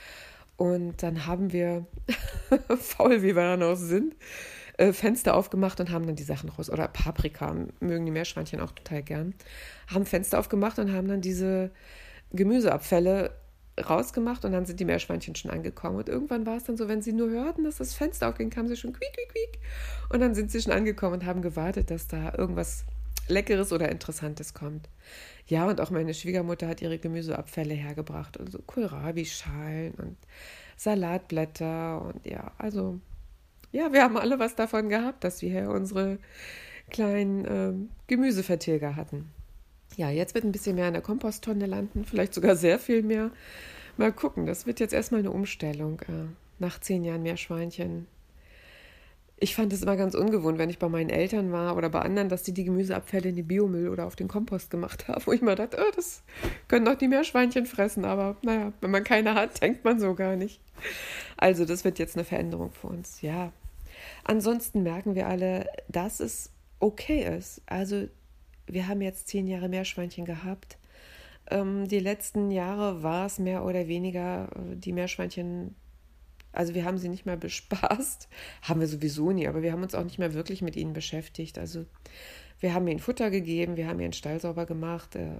Und 0.56 1.02
dann 1.02 1.26
haben 1.26 1.52
wir, 1.52 1.86
faul 2.78 3.22
wie 3.22 3.36
wir 3.36 3.42
dann 3.42 3.62
auch 3.62 3.76
sind, 3.76 4.14
äh, 4.78 4.92
Fenster 4.92 5.34
aufgemacht 5.34 5.80
und 5.80 5.90
haben 5.90 6.06
dann 6.06 6.16
die 6.16 6.22
Sachen 6.22 6.48
raus. 6.48 6.70
Oder 6.70 6.88
Paprika 6.88 7.54
mögen 7.80 8.06
die 8.06 8.12
Meerschweinchen 8.12 8.60
auch 8.60 8.72
total 8.72 9.02
gern. 9.02 9.34
Haben 9.92 10.06
Fenster 10.06 10.38
aufgemacht 10.38 10.78
und 10.78 10.92
haben 10.92 11.08
dann 11.08 11.20
diese 11.20 11.72
Gemüseabfälle 12.32 13.32
rausgemacht 13.78 14.44
und 14.44 14.52
dann 14.52 14.66
sind 14.66 14.80
die 14.80 14.84
Meerschweinchen 14.84 15.34
schon 15.34 15.50
angekommen. 15.50 15.96
Und 15.96 16.08
irgendwann 16.08 16.46
war 16.46 16.56
es 16.56 16.64
dann 16.64 16.76
so, 16.76 16.88
wenn 16.88 17.02
sie 17.02 17.12
nur 17.12 17.30
hörten, 17.30 17.64
dass 17.64 17.76
das 17.76 17.94
Fenster 17.94 18.28
aufging, 18.28 18.50
kamen 18.50 18.68
sie 18.68 18.76
schon 18.76 18.92
quiek, 18.92 19.12
quiek, 19.12 19.28
quiek. 19.28 19.58
Und 20.10 20.20
dann 20.20 20.34
sind 20.34 20.50
sie 20.50 20.60
schon 20.60 20.72
angekommen 20.72 21.14
und 21.14 21.26
haben 21.26 21.42
gewartet, 21.42 21.90
dass 21.90 22.06
da 22.06 22.34
irgendwas 22.36 22.84
Leckeres 23.28 23.72
oder 23.72 23.88
Interessantes 23.88 24.54
kommt. 24.54 24.88
Ja, 25.46 25.66
und 25.66 25.80
auch 25.80 25.90
meine 25.90 26.14
Schwiegermutter 26.14 26.68
hat 26.68 26.82
ihre 26.82 26.98
Gemüseabfälle 26.98 27.74
hergebracht. 27.74 28.38
Also 28.38 28.58
Kohlrabi-Schalen 28.66 29.94
und 29.94 30.16
Salatblätter 30.76 32.02
und 32.02 32.26
ja, 32.26 32.52
also 32.58 33.00
ja, 33.72 33.92
wir 33.92 34.02
haben 34.02 34.16
alle 34.16 34.38
was 34.38 34.54
davon 34.54 34.88
gehabt, 34.88 35.24
dass 35.24 35.42
wir 35.42 35.50
hier 35.50 35.70
unsere 35.70 36.18
kleinen 36.90 37.44
ähm, 37.48 37.88
Gemüsevertilger 38.06 38.96
hatten. 38.96 39.30
Ja, 39.96 40.10
jetzt 40.10 40.34
wird 40.34 40.44
ein 40.44 40.52
bisschen 40.52 40.76
mehr 40.76 40.88
in 40.88 40.94
der 40.94 41.02
Komposttonne 41.02 41.66
landen, 41.66 42.04
vielleicht 42.04 42.34
sogar 42.34 42.56
sehr 42.56 42.78
viel 42.78 43.02
mehr. 43.02 43.30
Mal 43.96 44.12
gucken, 44.12 44.46
das 44.46 44.66
wird 44.66 44.80
jetzt 44.80 44.92
erstmal 44.92 45.20
eine 45.20 45.30
Umstellung. 45.30 46.00
Äh, 46.00 46.32
nach 46.58 46.80
zehn 46.80 47.04
Jahren 47.04 47.22
Meerschweinchen. 47.22 48.06
Ich 49.36 49.56
fand 49.56 49.72
es 49.72 49.82
immer 49.82 49.96
ganz 49.96 50.14
ungewohnt, 50.14 50.58
wenn 50.58 50.70
ich 50.70 50.78
bei 50.78 50.88
meinen 50.88 51.10
Eltern 51.10 51.52
war 51.52 51.76
oder 51.76 51.90
bei 51.90 52.00
anderen, 52.00 52.28
dass 52.28 52.44
die 52.44 52.54
die 52.54 52.64
Gemüseabfälle 52.64 53.30
in 53.30 53.36
die 53.36 53.42
Biomüll 53.42 53.88
oder 53.88 54.06
auf 54.06 54.16
den 54.16 54.28
Kompost 54.28 54.70
gemacht 54.70 55.08
haben, 55.08 55.26
wo 55.26 55.32
ich 55.32 55.42
mal 55.42 55.56
dachte, 55.56 55.78
oh, 55.80 55.92
das 55.94 56.22
können 56.68 56.84
doch 56.84 56.94
die 56.94 57.08
Meerschweinchen 57.08 57.66
fressen. 57.66 58.04
Aber 58.04 58.36
naja, 58.42 58.72
wenn 58.80 58.90
man 58.90 59.04
keine 59.04 59.34
hat, 59.34 59.60
denkt 59.62 59.84
man 59.84 59.98
so 60.00 60.14
gar 60.14 60.36
nicht. 60.36 60.60
Also, 61.36 61.64
das 61.64 61.84
wird 61.84 61.98
jetzt 61.98 62.16
eine 62.16 62.24
Veränderung 62.24 62.72
für 62.72 62.88
uns. 62.88 63.20
Ja. 63.22 63.52
Ansonsten 64.24 64.82
merken 64.82 65.14
wir 65.14 65.26
alle, 65.26 65.66
dass 65.88 66.20
es 66.20 66.50
okay 66.78 67.36
ist. 67.36 67.60
Also, 67.66 68.08
wir 68.66 68.88
haben 68.88 69.00
jetzt 69.00 69.28
zehn 69.28 69.46
Jahre 69.46 69.68
Meerschweinchen 69.68 70.24
gehabt. 70.24 70.78
Ähm, 71.50 71.88
die 71.88 71.98
letzten 71.98 72.50
Jahre 72.50 73.02
war 73.02 73.26
es 73.26 73.38
mehr 73.38 73.64
oder 73.64 73.86
weniger 73.86 74.48
äh, 74.54 74.76
die 74.76 74.92
Meerschweinchen, 74.92 75.74
also 76.52 76.74
wir 76.74 76.84
haben 76.84 76.98
sie 76.98 77.08
nicht 77.08 77.26
mehr 77.26 77.36
bespaßt, 77.38 78.28
haben 78.62 78.80
wir 78.80 78.88
sowieso 78.88 79.32
nie, 79.32 79.46
aber 79.46 79.62
wir 79.62 79.72
haben 79.72 79.82
uns 79.82 79.94
auch 79.94 80.04
nicht 80.04 80.18
mehr 80.18 80.34
wirklich 80.34 80.62
mit 80.62 80.76
ihnen 80.76 80.92
beschäftigt. 80.92 81.58
Also 81.58 81.84
wir 82.60 82.72
haben 82.74 82.88
ihnen 82.88 83.00
Futter 83.00 83.30
gegeben, 83.30 83.76
wir 83.76 83.88
haben 83.88 84.00
ihren 84.00 84.12
Stall 84.12 84.40
sauber 84.40 84.64
gemacht, 84.64 85.16
äh, 85.16 85.36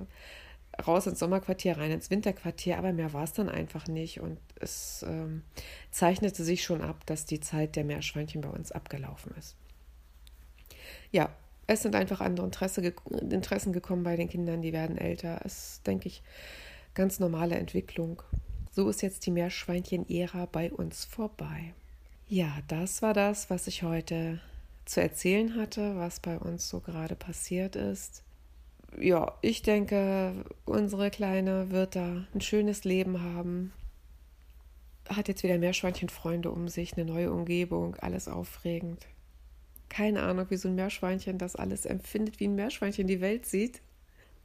raus 0.87 1.07
ins 1.07 1.21
Sommerquartier, 1.21 1.79
rein 1.79 1.93
ins 1.93 2.11
Winterquartier, 2.11 2.79
aber 2.79 2.93
mehr 2.93 3.13
war 3.13 3.25
es 3.25 3.33
dann 3.33 3.49
einfach 3.49 3.87
nicht. 3.87 4.21
Und 4.21 4.39
es 4.61 5.05
ähm, 5.09 5.43
zeichnete 5.91 6.45
sich 6.45 6.65
schon 6.65 6.83
ab, 6.83 7.07
dass 7.07 7.25
die 7.25 7.41
Zeit 7.41 7.77
der 7.77 7.85
Meerschweinchen 7.85 8.41
bei 8.41 8.51
uns 8.51 8.73
abgelaufen 8.73 9.33
ist. 9.39 9.57
Ja, 11.13 11.31
es 11.67 11.83
sind 11.83 11.95
einfach 11.95 12.21
andere 12.21 12.47
Interesse, 12.47 12.95
Interessen 13.31 13.73
gekommen 13.73 14.03
bei 14.03 14.17
den 14.17 14.29
Kindern, 14.29 14.63
die 14.63 14.73
werden 14.73 14.99
älter. 14.99 15.41
Es 15.45 15.75
ist, 15.75 15.87
denke 15.87 16.09
ich, 16.09 16.23
ganz 16.95 17.21
normale 17.21 17.57
Entwicklung. 17.57 18.23
So 18.71 18.89
ist 18.89 19.03
jetzt 19.03 19.25
die 19.27 19.31
Meerschweinchen-Ära 19.31 20.47
bei 20.47 20.73
uns 20.73 21.05
vorbei. 21.05 21.75
Ja, 22.29 22.59
das 22.69 23.03
war 23.03 23.15
das, 23.15 23.51
was 23.51 23.67
ich 23.67 23.83
heute 23.83 24.41
zu 24.85 25.01
erzählen 25.01 25.57
hatte, 25.57 25.97
was 25.97 26.21
bei 26.21 26.39
uns 26.39 26.69
so 26.69 26.81
gerade 26.81 27.15
passiert 27.15 27.77
ist. 27.77 28.23
Ja, 28.99 29.33
ich 29.41 29.63
denke, 29.63 30.45
unsere 30.67 31.11
Kleine 31.11 31.71
wird 31.71 31.97
da 31.97 32.27
ein 32.35 32.41
schönes 32.41 32.85
Leben 32.85 33.23
haben. 33.23 33.73
Hat 35.09 35.29
jetzt 35.29 35.43
wieder 35.43 35.59
Meerschweinchenfreunde 35.59 36.51
um 36.51 36.69
sich, 36.69 36.95
eine 36.95 37.05
neue 37.05 37.33
Umgebung, 37.33 37.97
alles 37.97 38.29
aufregend 38.29 39.07
keine 39.89 40.23
Ahnung, 40.23 40.47
wie 40.51 40.57
so 40.57 40.69
ein 40.69 40.75
Meerschweinchen 40.75 41.39
das 41.39 41.57
alles 41.57 41.87
empfindet, 41.87 42.41
wie 42.41 42.49
ein 42.49 42.55
Meerschweinchen 42.55 43.07
die 43.07 43.21
Welt 43.21 43.47
sieht. 43.47 43.81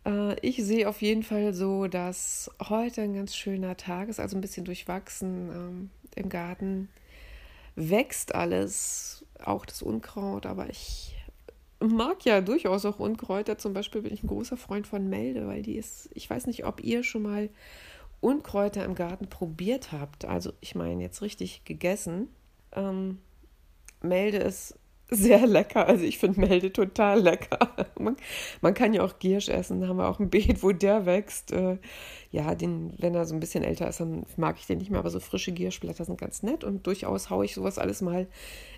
Äh, 0.06 0.39
ich 0.41 0.63
sehe 0.63 0.88
auf 0.88 1.02
jeden 1.02 1.23
Fall 1.23 1.54
so, 1.54 1.88
dass 1.88 2.52
heute 2.67 3.02
ein 3.02 3.13
ganz 3.13 3.36
schöner 3.36 3.78
Tag 3.78 4.10
ist, 4.10 4.19
also 4.19 4.38
ein 4.38 4.41
bisschen 4.41 4.65
durchwachsen 4.65 5.49
ähm, 5.52 5.89
im 6.15 6.30
Garten. 6.30 6.89
Wächst 7.75 8.36
alles, 8.36 9.25
auch 9.43 9.65
das 9.65 9.82
Unkraut, 9.82 10.45
aber 10.45 10.69
ich 10.69 11.15
mag 11.80 12.25
ja 12.25 12.41
durchaus 12.41 12.86
auch 12.86 12.99
Unkräuter. 12.99 13.58
Zum 13.58 13.73
Beispiel 13.73 14.02
bin 14.02 14.13
ich 14.13 14.23
ein 14.23 14.28
großer 14.28 14.58
Freund 14.58 14.86
von 14.86 15.10
Melde, 15.10 15.47
weil 15.47 15.62
die 15.62 15.78
ist, 15.78 16.10
ich 16.13 16.30
weiß 16.30 16.47
nicht, 16.47 16.65
ob 16.65 16.84
ihr 16.84 17.04
schon 17.04 17.21
mal 17.21 17.49
Unkräuter 18.21 18.84
im 18.84 18.95
Garten 18.95 19.28
probiert 19.28 19.91
habt. 19.91 20.25
Also 20.25 20.52
ich 20.60 20.75
meine 20.75 21.02
jetzt 21.02 21.21
richtig 21.21 21.63
gegessen. 21.63 22.28
Ähm, 22.73 23.19
Melde 24.02 24.38
ist 24.38 24.78
sehr 25.10 25.48
lecker. 25.48 25.88
Also 25.88 26.04
ich 26.04 26.17
finde 26.17 26.41
Melde 26.41 26.72
total 26.72 27.22
lecker. 27.22 27.60
Man, 28.00 28.15
man, 28.62 28.74
kann 28.74 28.93
ja 28.93 29.04
auch 29.04 29.19
Giersch 29.19 29.50
essen. 29.50 29.82
Da 29.82 29.88
haben 29.88 29.98
wir 29.98 30.08
auch 30.08 30.19
ein 30.19 30.30
Beet, 30.30 30.63
wo 30.63 30.72
der 30.72 31.06
wächst. 31.06 31.52
Äh, 31.52 31.78
ja, 32.32 32.56
den, 32.56 32.93
wenn 32.98 33.13
er 33.13 33.26
so 33.26 33.34
ein 33.34 33.41
bisschen 33.41 33.63
älter 33.63 33.89
ist, 33.89 34.00
dann 34.00 34.26
mag 34.38 34.58
ich 34.58 34.67
den 34.67 34.78
nicht 34.78 34.89
mehr. 34.89 35.00
Aber 35.00 35.10
so 35.10 35.19
frische 35.19 35.52
Gierschblätter 35.52 36.06
sind 36.06 36.19
ganz 36.19 36.43
nett. 36.43 36.63
Und 36.63 36.88
durchaus 36.88 37.30
haue 37.30 37.45
ich 37.45 37.54
sowas 37.54 37.78
alles 37.78 38.02
mal 38.02 38.28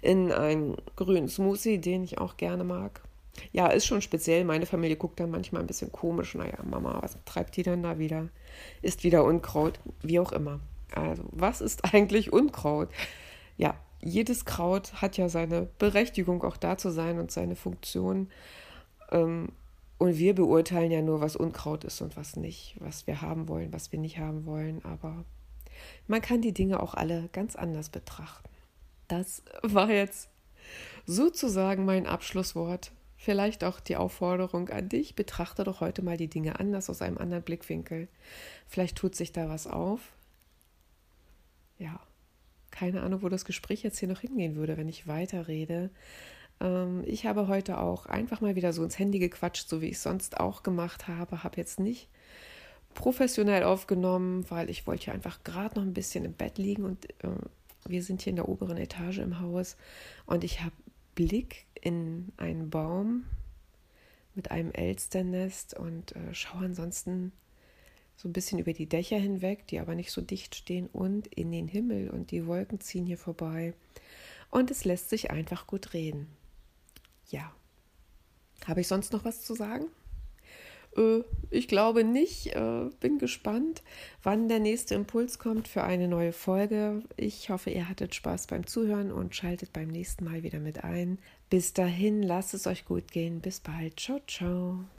in 0.01 0.31
einen 0.31 0.75
grünen 0.95 1.27
Smoothie, 1.27 1.77
den 1.77 2.03
ich 2.03 2.17
auch 2.17 2.37
gerne 2.37 2.63
mag. 2.63 3.01
Ja, 3.51 3.67
ist 3.67 3.85
schon 3.85 4.01
speziell. 4.01 4.43
Meine 4.43 4.65
Familie 4.65 4.97
guckt 4.97 5.19
dann 5.19 5.31
manchmal 5.31 5.61
ein 5.61 5.67
bisschen 5.67 5.91
komisch. 5.91 6.35
Naja, 6.35 6.57
Mama, 6.63 6.99
was 7.01 7.17
treibt 7.25 7.55
die 7.57 7.63
denn 7.63 7.83
da 7.83 7.99
wieder? 7.99 8.29
Ist 8.81 9.03
wieder 9.03 9.23
Unkraut, 9.23 9.79
wie 10.01 10.19
auch 10.19 10.31
immer. 10.31 10.59
Also, 10.95 11.23
was 11.31 11.61
ist 11.61 11.85
eigentlich 11.93 12.33
Unkraut? 12.33 12.89
Ja, 13.57 13.75
jedes 14.01 14.45
Kraut 14.45 15.01
hat 15.01 15.17
ja 15.17 15.29
seine 15.29 15.67
Berechtigung, 15.77 16.43
auch 16.43 16.57
da 16.57 16.77
zu 16.77 16.91
sein 16.91 17.19
und 17.19 17.31
seine 17.31 17.55
Funktion. 17.55 18.29
Ähm, 19.11 19.49
und 19.97 20.17
wir 20.17 20.33
beurteilen 20.33 20.91
ja 20.91 21.01
nur, 21.01 21.21
was 21.21 21.35
Unkraut 21.35 21.83
ist 21.83 22.01
und 22.01 22.17
was 22.17 22.35
nicht, 22.35 22.75
was 22.79 23.05
wir 23.05 23.21
haben 23.21 23.47
wollen, 23.47 23.71
was 23.71 23.91
wir 23.91 23.99
nicht 23.99 24.17
haben 24.17 24.45
wollen. 24.45 24.83
Aber 24.83 25.25
man 26.07 26.21
kann 26.21 26.41
die 26.41 26.53
Dinge 26.53 26.81
auch 26.81 26.95
alle 26.95 27.29
ganz 27.31 27.55
anders 27.55 27.89
betrachten. 27.89 28.49
Das 29.07 29.43
war 29.61 29.91
jetzt 29.91 30.29
sozusagen 31.05 31.85
mein 31.85 32.07
Abschlusswort. 32.07 32.91
Vielleicht 33.17 33.63
auch 33.63 33.79
die 33.79 33.97
Aufforderung 33.97 34.69
an 34.69 34.89
dich, 34.89 35.15
betrachte 35.15 35.63
doch 35.63 35.79
heute 35.79 36.01
mal 36.01 36.17
die 36.17 36.29
Dinge 36.29 36.59
anders 36.59 36.89
aus 36.89 37.03
einem 37.03 37.19
anderen 37.19 37.43
Blickwinkel. 37.43 38.07
Vielleicht 38.67 38.97
tut 38.97 39.13
sich 39.13 39.31
da 39.31 39.47
was 39.47 39.67
auf. 39.67 40.13
Ja 41.77 41.99
keine 42.71 43.01
Ahnung, 43.01 43.21
wo 43.21 43.29
das 43.29 43.45
Gespräch 43.45 43.83
jetzt 43.83 43.99
hier 43.99 44.09
noch 44.09 44.21
hingehen 44.21 44.55
würde, 44.55 44.77
wenn 44.77 44.89
ich 44.89 45.07
weiterrede. 45.07 45.89
Ähm, 46.59 47.03
ich 47.05 47.25
habe 47.25 47.47
heute 47.47 47.79
auch 47.79 48.05
einfach 48.05 48.41
mal 48.41 48.55
wieder 48.55 48.73
so 48.73 48.83
ins 48.83 48.97
Handy 48.97 49.19
gequatscht, 49.19 49.69
so 49.69 49.81
wie 49.81 49.87
ich 49.87 49.95
es 49.95 50.03
sonst 50.03 50.39
auch 50.39 50.63
gemacht 50.63 51.07
habe. 51.07 51.43
Habe 51.43 51.57
jetzt 51.57 51.79
nicht 51.79 52.09
professionell 52.93 53.63
aufgenommen, 53.63 54.45
weil 54.49 54.69
ich 54.69 54.87
wollte 54.87 55.07
ja 55.07 55.13
einfach 55.13 55.43
gerade 55.43 55.75
noch 55.75 55.85
ein 55.85 55.93
bisschen 55.93 56.25
im 56.25 56.33
Bett 56.33 56.57
liegen 56.57 56.83
und 56.83 57.09
äh, 57.23 57.29
wir 57.87 58.03
sind 58.03 58.21
hier 58.21 58.31
in 58.31 58.35
der 58.35 58.49
oberen 58.49 58.77
Etage 58.77 59.19
im 59.19 59.39
Haus 59.39 59.75
und 60.25 60.43
ich 60.43 60.61
habe 60.61 60.75
Blick 61.15 61.65
in 61.81 62.31
einen 62.37 62.69
Baum 62.69 63.25
mit 64.35 64.51
einem 64.51 64.71
Elsternest 64.71 65.73
und 65.73 66.15
äh, 66.15 66.33
schaue 66.33 66.65
ansonsten 66.65 67.31
so 68.21 68.29
ein 68.29 68.33
bisschen 68.33 68.59
über 68.59 68.73
die 68.73 68.85
Dächer 68.85 69.17
hinweg, 69.17 69.65
die 69.67 69.79
aber 69.79 69.95
nicht 69.95 70.11
so 70.11 70.21
dicht 70.21 70.53
stehen 70.53 70.87
und 70.87 71.25
in 71.27 71.51
den 71.51 71.67
Himmel 71.67 72.11
und 72.11 72.29
die 72.29 72.45
Wolken 72.45 72.79
ziehen 72.79 73.07
hier 73.07 73.17
vorbei. 73.17 73.73
Und 74.51 74.69
es 74.69 74.85
lässt 74.85 75.09
sich 75.09 75.31
einfach 75.31 75.65
gut 75.65 75.93
reden. 75.93 76.27
Ja. 77.29 77.51
Habe 78.67 78.81
ich 78.81 78.87
sonst 78.87 79.11
noch 79.11 79.25
was 79.25 79.43
zu 79.43 79.55
sagen? 79.55 79.87
Äh, 80.95 81.21
ich 81.49 81.67
glaube 81.67 82.03
nicht. 82.03 82.55
Äh, 82.55 82.89
bin 82.99 83.17
gespannt, 83.17 83.81
wann 84.21 84.49
der 84.49 84.59
nächste 84.59 84.93
Impuls 84.93 85.39
kommt 85.39 85.67
für 85.67 85.83
eine 85.83 86.07
neue 86.07 86.33
Folge. 86.33 87.01
Ich 87.17 87.49
hoffe, 87.49 87.71
ihr 87.71 87.89
hattet 87.89 88.13
Spaß 88.13 88.45
beim 88.45 88.67
Zuhören 88.67 89.11
und 89.11 89.35
schaltet 89.35 89.73
beim 89.73 89.87
nächsten 89.87 90.25
Mal 90.25 90.43
wieder 90.43 90.59
mit 90.59 90.83
ein. 90.83 91.17
Bis 91.49 91.73
dahin, 91.73 92.21
lasst 92.21 92.53
es 92.53 92.67
euch 92.67 92.85
gut 92.85 93.11
gehen. 93.11 93.41
Bis 93.41 93.61
bald. 93.61 93.99
Ciao, 93.99 94.19
ciao. 94.27 94.85